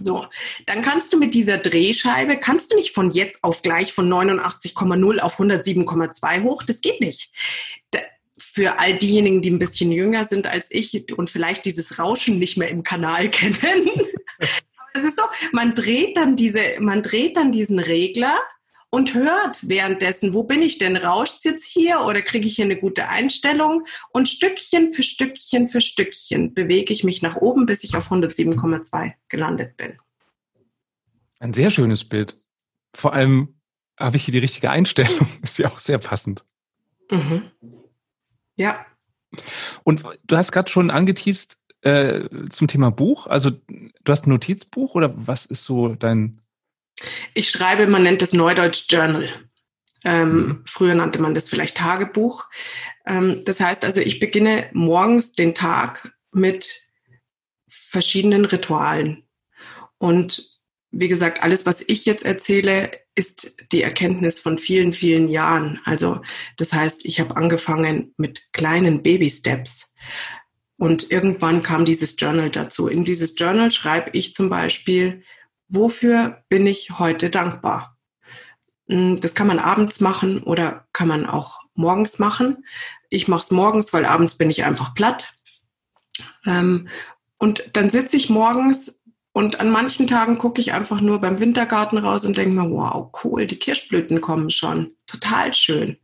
[0.00, 0.26] So,
[0.66, 5.18] dann kannst du mit dieser Drehscheibe, kannst du nicht von jetzt auf gleich von 89,0
[5.20, 7.32] auf 107,2 hoch, das geht nicht.
[7.90, 8.00] Da,
[8.38, 12.56] für all diejenigen, die ein bisschen jünger sind als ich und vielleicht dieses Rauschen nicht
[12.56, 13.90] mehr im Kanal kennen,
[14.96, 18.38] es ist so, man dreht dann diese, man dreht dann diesen Regler
[18.90, 20.96] und hört währenddessen, wo bin ich denn?
[20.96, 23.84] Rauscht jetzt hier oder kriege ich hier eine gute Einstellung?
[24.10, 29.12] Und Stückchen für Stückchen für Stückchen bewege ich mich nach oben, bis ich auf 107,2
[29.28, 29.98] gelandet bin.
[31.40, 32.36] Ein sehr schönes Bild.
[32.94, 33.60] Vor allem
[33.98, 35.28] habe ich hier die richtige Einstellung.
[35.42, 36.44] Ist ja auch sehr passend.
[37.10, 37.50] Mhm.
[38.56, 38.86] Ja.
[39.84, 43.28] Und du hast gerade schon angeteased, äh, zum Thema Buch?
[43.28, 46.36] Also du hast ein Notizbuch oder was ist so dein...
[47.34, 49.28] Ich schreibe, man nennt es Neudeutsch Journal.
[50.04, 50.62] Ähm, mhm.
[50.66, 52.44] Früher nannte man das vielleicht Tagebuch.
[53.06, 56.82] Ähm, das heißt also, ich beginne morgens den Tag mit
[57.68, 59.24] verschiedenen Ritualen.
[59.98, 60.58] Und
[60.90, 65.80] wie gesagt, alles, was ich jetzt erzähle, ist die Erkenntnis von vielen, vielen Jahren.
[65.84, 66.20] Also
[66.56, 69.94] das heißt, ich habe angefangen mit kleinen Baby-Steps.
[70.78, 72.88] Und irgendwann kam dieses Journal dazu.
[72.88, 75.22] In dieses Journal schreibe ich zum Beispiel,
[75.68, 77.96] wofür bin ich heute dankbar?
[78.88, 82.64] Hm, das kann man abends machen oder kann man auch morgens machen.
[83.10, 85.34] Ich mache es morgens, weil abends bin ich einfach platt.
[86.46, 86.88] Ähm,
[87.38, 89.02] und dann sitze ich morgens
[89.32, 93.10] und an manchen Tagen gucke ich einfach nur beim Wintergarten raus und denke mir, wow,
[93.22, 94.92] cool, die Kirschblüten kommen schon.
[95.06, 95.98] Total schön.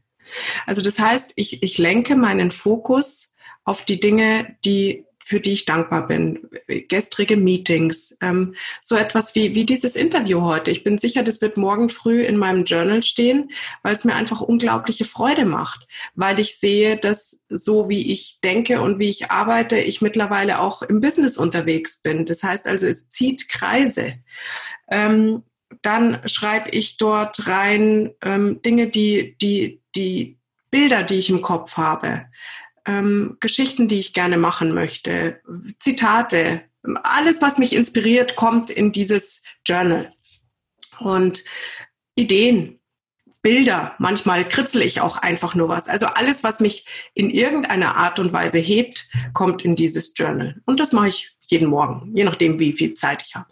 [0.66, 3.31] Also das heißt, ich, ich lenke meinen Fokus
[3.64, 6.48] auf die Dinge, die für die ich dankbar bin.
[6.88, 10.70] Gestrige Meetings, ähm, so etwas wie, wie dieses Interview heute.
[10.70, 13.50] Ich bin sicher, das wird morgen früh in meinem Journal stehen,
[13.82, 18.80] weil es mir einfach unglaubliche Freude macht, weil ich sehe, dass so wie ich denke
[18.80, 22.26] und wie ich arbeite, ich mittlerweile auch im Business unterwegs bin.
[22.26, 24.14] Das heißt also, es zieht Kreise.
[24.90, 25.44] Ähm,
[25.80, 30.38] dann schreibe ich dort rein ähm, Dinge, die, die, die
[30.70, 32.26] Bilder, die ich im Kopf habe,
[32.86, 35.40] ähm, Geschichten, die ich gerne machen möchte,
[35.78, 36.62] Zitate,
[37.02, 40.10] alles, was mich inspiriert, kommt in dieses Journal.
[40.98, 41.44] Und
[42.14, 42.80] Ideen,
[43.40, 45.88] Bilder, manchmal kritzel ich auch einfach nur was.
[45.88, 50.60] Also alles, was mich in irgendeiner Art und Weise hebt, kommt in dieses Journal.
[50.64, 53.48] Und das mache ich jeden Morgen, je nachdem, wie viel Zeit ich habe.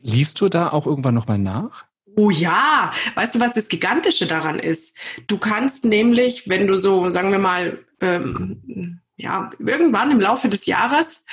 [0.00, 1.84] Liest du da auch irgendwann nochmal nach?
[2.16, 4.96] Oh ja, weißt du, was das Gigantische daran ist?
[5.26, 10.66] Du kannst nämlich, wenn du so, sagen wir mal, ähm, ja, irgendwann im Laufe des
[10.66, 11.24] Jahres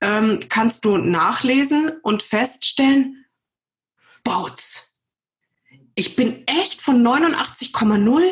[0.00, 3.26] ähm, kannst du nachlesen und feststellen,
[4.24, 4.94] Bautz,
[5.94, 8.22] ich bin echt von 89,0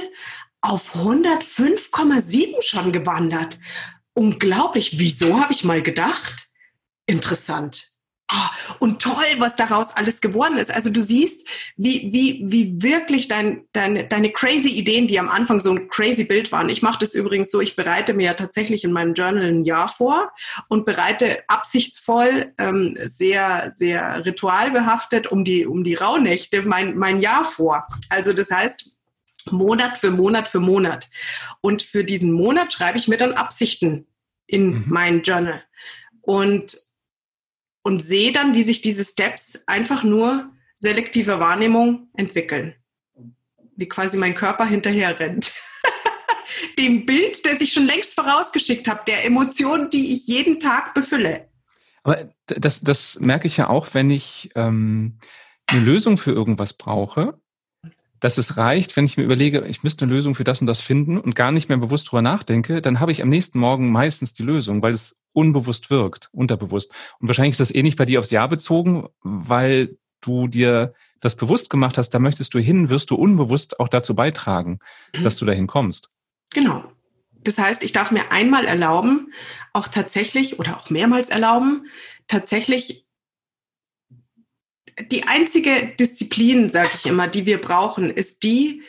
[0.60, 3.58] auf 105,7 schon gewandert.
[4.14, 4.98] Unglaublich.
[4.98, 6.48] Wieso habe ich mal gedacht?
[7.06, 7.90] Interessant.
[8.28, 8.50] Ah,
[8.80, 10.72] und toll, was daraus alles geworden ist.
[10.72, 11.46] Also du siehst,
[11.76, 16.24] wie, wie, wie wirklich dein, deine, deine crazy Ideen, die am Anfang so ein crazy
[16.24, 16.68] Bild waren.
[16.68, 19.86] Ich mache das übrigens so, ich bereite mir ja tatsächlich in meinem Journal ein Jahr
[19.86, 20.32] vor
[20.68, 27.44] und bereite absichtsvoll, ähm, sehr, sehr ritualbehaftet um die, um die Rauhnächte mein, mein Jahr
[27.44, 27.86] vor.
[28.10, 28.90] Also das heißt,
[29.52, 31.08] Monat für Monat für Monat.
[31.60, 34.08] Und für diesen Monat schreibe ich mir dann Absichten
[34.48, 34.84] in mhm.
[34.88, 35.62] mein Journal.
[36.22, 36.76] Und
[37.86, 42.74] und sehe dann, wie sich diese Steps einfach nur selektive Wahrnehmung entwickeln.
[43.76, 45.52] Wie quasi mein Körper hinterher rennt.
[46.80, 51.48] Dem Bild, das ich schon längst vorausgeschickt habe, der Emotionen, die ich jeden Tag befülle.
[52.02, 55.20] Aber das, das merke ich ja auch, wenn ich ähm,
[55.68, 57.40] eine Lösung für irgendwas brauche,
[58.20, 60.80] dass es reicht, wenn ich mir überlege, ich müsste eine Lösung für das und das
[60.80, 64.34] finden und gar nicht mehr bewusst drüber nachdenke, dann habe ich am nächsten Morgen meistens
[64.34, 66.92] die Lösung, weil es unbewusst wirkt, unterbewusst.
[67.20, 71.70] Und wahrscheinlich ist das ähnlich bei dir aufs Jahr bezogen, weil du dir das bewusst
[71.70, 74.78] gemacht hast, da möchtest du hin, wirst du unbewusst auch dazu beitragen,
[75.14, 75.22] mhm.
[75.22, 76.08] dass du dahin kommst.
[76.52, 76.84] Genau.
[77.32, 79.32] Das heißt, ich darf mir einmal erlauben,
[79.72, 81.86] auch tatsächlich oder auch mehrmals erlauben,
[82.26, 83.05] tatsächlich
[85.00, 88.82] die einzige Disziplin, sage ich immer, die wir brauchen, ist die,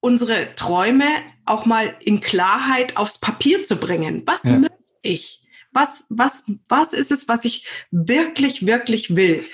[0.00, 1.06] unsere Träume
[1.44, 4.22] auch mal in Klarheit aufs Papier zu bringen.
[4.26, 4.58] Was ja.
[4.58, 5.42] möchte ich?
[5.72, 9.44] Was, was, was ist es, was ich wirklich, wirklich will?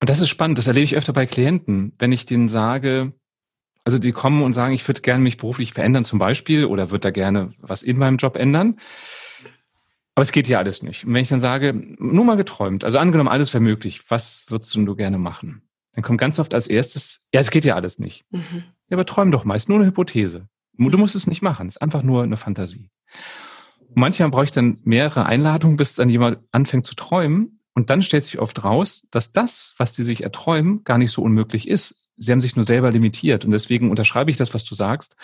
[0.00, 3.12] Und das ist spannend, das erlebe ich öfter bei Klienten, wenn ich denen sage,
[3.84, 7.00] also die kommen und sagen, ich würde gerne mich beruflich verändern zum Beispiel oder würde
[7.00, 8.76] da gerne was in meinem Job ändern.
[10.14, 11.06] Aber es geht ja alles nicht.
[11.06, 14.74] Und wenn ich dann sage, nur mal geträumt, also angenommen, alles wäre möglich, was würdest
[14.74, 15.62] du gerne machen?
[15.92, 18.24] Dann kommt ganz oft als erstes, ja, es geht ja alles nicht.
[18.30, 18.64] Mhm.
[18.88, 20.48] Ja, aber träum doch meist nur eine Hypothese.
[20.76, 21.68] Du musst es nicht machen.
[21.68, 22.90] Es ist einfach nur eine Fantasie.
[23.78, 27.60] Und manchmal brauche ich dann mehrere Einladungen, bis dann jemand anfängt zu träumen.
[27.74, 31.22] Und dann stellt sich oft raus, dass das, was die sich erträumen, gar nicht so
[31.22, 32.08] unmöglich ist.
[32.16, 33.44] Sie haben sich nur selber limitiert.
[33.44, 35.16] Und deswegen unterschreibe ich das, was du sagst.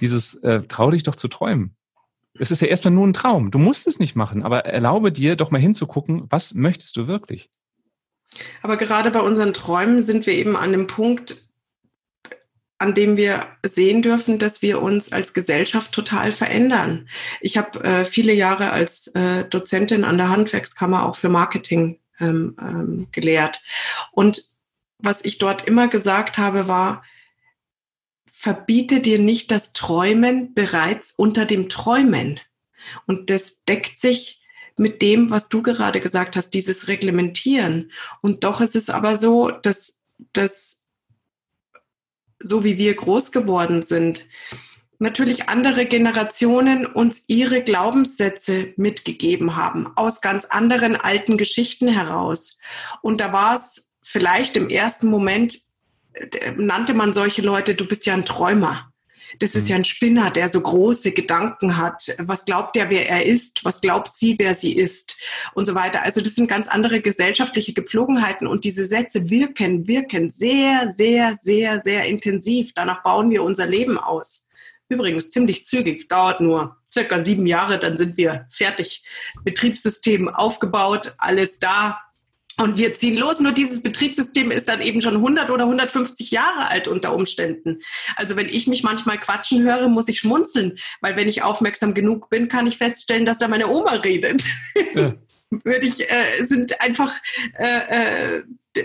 [0.00, 1.76] Dieses, äh, trau dich doch zu träumen.
[2.34, 3.50] Es ist ja erstmal nur ein Traum.
[3.50, 7.50] Du musst es nicht machen, aber erlaube dir doch mal hinzugucken, was möchtest du wirklich?
[8.62, 11.48] Aber gerade bei unseren Träumen sind wir eben an dem Punkt,
[12.78, 17.08] an dem wir sehen dürfen, dass wir uns als Gesellschaft total verändern.
[17.40, 22.56] Ich habe äh, viele Jahre als äh, Dozentin an der Handwerkskammer auch für Marketing ähm,
[22.60, 23.60] ähm, gelehrt.
[24.12, 24.44] Und
[24.98, 27.02] was ich dort immer gesagt habe, war,
[28.40, 32.38] verbiete dir nicht das Träumen bereits unter dem Träumen.
[33.04, 37.90] Und das deckt sich mit dem, was du gerade gesagt hast, dieses Reglementieren.
[38.22, 40.86] Und doch ist es aber so, dass, dass
[42.40, 44.28] so wie wir groß geworden sind,
[45.00, 52.58] natürlich andere Generationen uns ihre Glaubenssätze mitgegeben haben, aus ganz anderen alten Geschichten heraus.
[53.02, 55.58] Und da war es vielleicht im ersten Moment,
[56.56, 58.92] nannte man solche Leute, du bist ja ein Träumer.
[59.40, 59.70] Das ist mhm.
[59.70, 62.14] ja ein Spinner, der so große Gedanken hat.
[62.18, 63.64] Was glaubt er, wer er ist?
[63.64, 65.16] Was glaubt sie, wer sie ist?
[65.54, 66.02] Und so weiter.
[66.02, 71.82] Also das sind ganz andere gesellschaftliche Gepflogenheiten und diese Sätze wirken, wirken sehr, sehr, sehr,
[71.82, 72.72] sehr intensiv.
[72.74, 74.48] Danach bauen wir unser Leben aus.
[74.88, 79.04] Übrigens ziemlich zügig, dauert nur circa sieben Jahre, dann sind wir fertig.
[79.44, 82.00] Betriebssystem aufgebaut, alles da,
[82.58, 86.68] und wir ziehen los, nur dieses Betriebssystem ist dann eben schon 100 oder 150 Jahre
[86.68, 87.78] alt unter Umständen.
[88.16, 92.28] Also wenn ich mich manchmal quatschen höre, muss ich schmunzeln, weil wenn ich aufmerksam genug
[92.30, 94.44] bin, kann ich feststellen, dass da meine Oma redet.
[94.94, 95.14] Ja.
[95.64, 97.10] Würde ich, äh, sind einfach
[97.58, 98.42] äh, äh,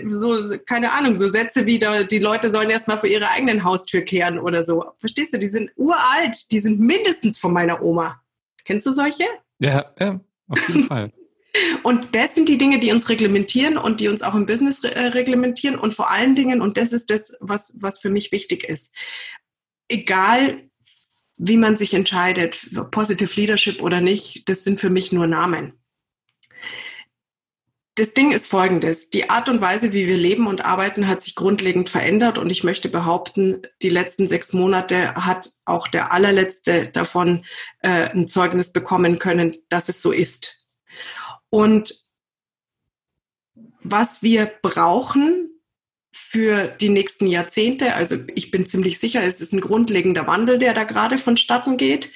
[0.08, 4.00] so, keine Ahnung, so Sätze wie, da, die Leute sollen erstmal vor ihre eigenen Haustür
[4.00, 4.84] kehren oder so.
[4.98, 5.38] Verstehst du?
[5.38, 8.22] Die sind uralt, die sind mindestens von meiner Oma.
[8.64, 9.24] Kennst du solche?
[9.58, 11.12] Ja, ja auf jeden Fall.
[11.82, 14.98] Und das sind die Dinge, die uns reglementieren und die uns auch im Business äh,
[14.98, 18.94] reglementieren und vor allen Dingen, und das ist das, was, was für mich wichtig ist,
[19.88, 20.68] egal
[21.36, 25.74] wie man sich entscheidet, Positive Leadership oder nicht, das sind für mich nur Namen.
[27.96, 29.10] Das Ding ist folgendes.
[29.10, 32.38] Die Art und Weise, wie wir leben und arbeiten, hat sich grundlegend verändert.
[32.38, 37.44] Und ich möchte behaupten, die letzten sechs Monate hat auch der allerletzte davon
[37.82, 40.68] äh, ein Zeugnis bekommen können, dass es so ist.
[41.54, 41.94] Und
[43.84, 45.50] was wir brauchen
[46.10, 50.74] für die nächsten Jahrzehnte, also ich bin ziemlich sicher, es ist ein grundlegender Wandel, der
[50.74, 52.10] da gerade vonstatten geht.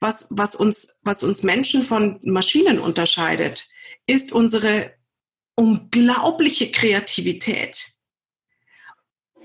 [0.00, 3.68] Was, was, uns, was uns Menschen von Maschinen unterscheidet,
[4.08, 4.92] ist unsere
[5.54, 7.92] unglaubliche Kreativität.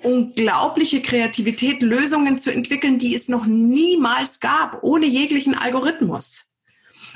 [0.01, 6.45] Unglaubliche Kreativität, Lösungen zu entwickeln, die es noch niemals gab, ohne jeglichen Algorithmus.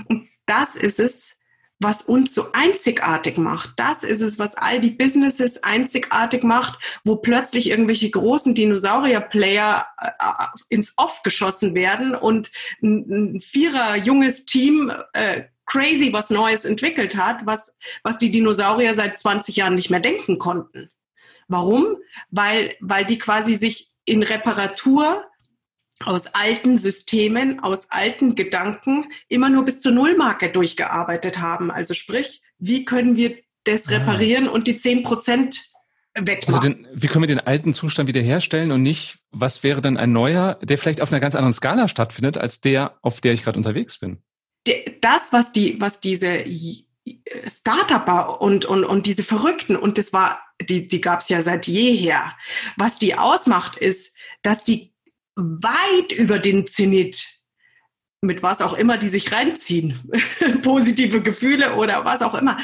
[0.07, 1.38] Und das ist es,
[1.79, 3.71] was uns so einzigartig macht.
[3.77, 10.11] Das ist es, was all die Businesses einzigartig macht, wo plötzlich irgendwelche großen Dinosaurier-Player äh,
[10.67, 12.51] ins Off geschossen werden und
[12.83, 18.95] ein, ein vierer junges Team äh, crazy was Neues entwickelt hat, was, was die Dinosaurier
[18.95, 20.89] seit 20 Jahren nicht mehr denken konnten.
[21.47, 21.97] Warum?
[22.29, 25.23] Weil, weil die quasi sich in Reparatur
[26.05, 31.71] aus alten Systemen, aus alten Gedanken immer nur bis zur Nullmarke durchgearbeitet haben.
[31.71, 33.91] Also sprich, wie können wir das ah.
[33.91, 34.51] reparieren ah.
[34.51, 35.61] und die 10 Prozent
[36.15, 36.55] wegmachen?
[36.55, 40.11] Also den, wie können wir den alten Zustand wiederherstellen und nicht, was wäre dann ein
[40.11, 43.57] neuer, der vielleicht auf einer ganz anderen Skala stattfindet, als der, auf der ich gerade
[43.57, 44.21] unterwegs bin?
[45.01, 46.43] das, was die, was diese
[47.47, 51.67] Startupper und, und, und diese Verrückten, und das war, die, die gab es ja seit
[51.67, 52.35] jeher,
[52.77, 54.88] was die ausmacht, ist, dass die
[55.39, 57.27] weit über den Zenit,
[58.21, 59.99] mit was auch immer die sich reinziehen,
[60.61, 62.57] positive Gefühle oder was auch immer,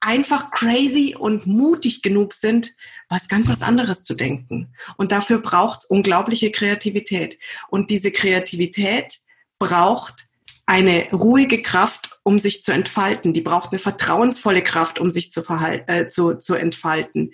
[0.00, 2.74] einfach crazy und mutig genug sind,
[3.08, 4.72] was ganz was anderes zu denken.
[4.96, 7.38] Und dafür braucht es unglaubliche Kreativität.
[7.68, 9.20] Und diese Kreativität
[9.58, 10.28] braucht
[10.66, 13.32] eine ruhige Kraft, um sich zu entfalten.
[13.32, 17.32] Die braucht eine vertrauensvolle Kraft, um sich zu, äh, zu, zu entfalten.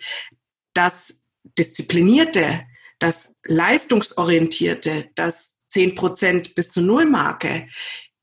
[0.72, 1.22] Das
[1.58, 2.62] Disziplinierte,
[3.04, 7.68] das Leistungsorientierte, das 10% bis zur Nullmarke,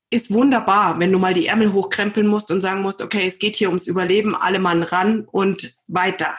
[0.10, 3.56] ist wunderbar, wenn du mal die Ärmel hochkrempeln musst und sagen musst, okay, es geht
[3.56, 6.36] hier ums Überleben, alle Mann ran und weiter.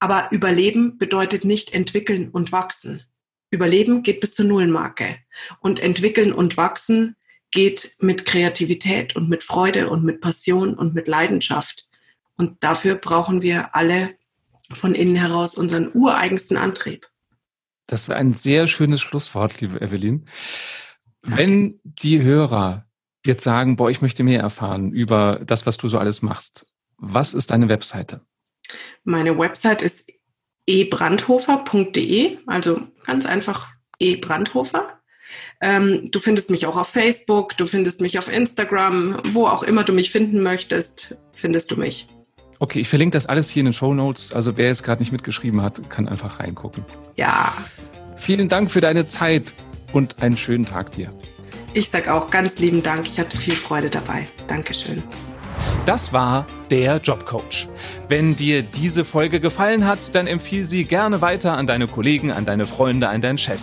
[0.00, 3.04] Aber Überleben bedeutet nicht entwickeln und wachsen.
[3.50, 5.16] Überleben geht bis zur Nullmarke.
[5.60, 7.16] Und entwickeln und wachsen
[7.52, 11.88] geht mit Kreativität und mit Freude und mit Passion und mit Leidenschaft.
[12.36, 14.14] Und dafür brauchen wir alle
[14.74, 17.08] von innen heraus unseren ureigensten Antrieb.
[17.86, 20.26] Das war ein sehr schönes Schlusswort, liebe Evelyn.
[21.22, 21.38] Danke.
[21.38, 22.86] Wenn die Hörer
[23.24, 27.34] jetzt sagen, boah, ich möchte mehr erfahren über das, was du so alles machst, was
[27.34, 28.22] ist deine Webseite?
[29.04, 30.10] Meine Website ist
[30.66, 33.68] ebrandhofer.de, also ganz einfach
[33.98, 35.00] ebrandhofer.
[35.60, 39.84] Ähm, du findest mich auch auf Facebook, du findest mich auf Instagram, wo auch immer
[39.84, 42.08] du mich finden möchtest, findest du mich.
[42.62, 44.32] Okay, ich verlinke das alles hier in den Show Notes.
[44.32, 46.84] Also wer jetzt gerade nicht mitgeschrieben hat, kann einfach reingucken.
[47.16, 47.54] Ja.
[48.18, 49.52] Vielen Dank für deine Zeit
[49.92, 51.10] und einen schönen Tag dir.
[51.74, 53.04] Ich sage auch ganz lieben Dank.
[53.04, 54.28] Ich hatte viel Freude dabei.
[54.46, 55.02] Dankeschön.
[55.86, 57.68] Das war der Jobcoach.
[58.08, 62.44] Wenn dir diese Folge gefallen hat, dann empfiehl sie gerne weiter an deine Kollegen, an
[62.44, 63.60] deine Freunde, an deinen Chef.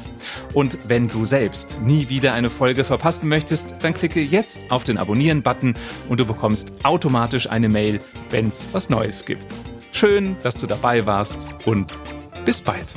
[0.53, 4.97] Und wenn du selbst nie wieder eine Folge verpassen möchtest, dann klicke jetzt auf den
[4.97, 5.75] Abonnieren-Button
[6.09, 7.99] und du bekommst automatisch eine Mail,
[8.29, 9.45] wenn es was Neues gibt.
[9.91, 11.97] Schön, dass du dabei warst und
[12.45, 12.93] bis bald.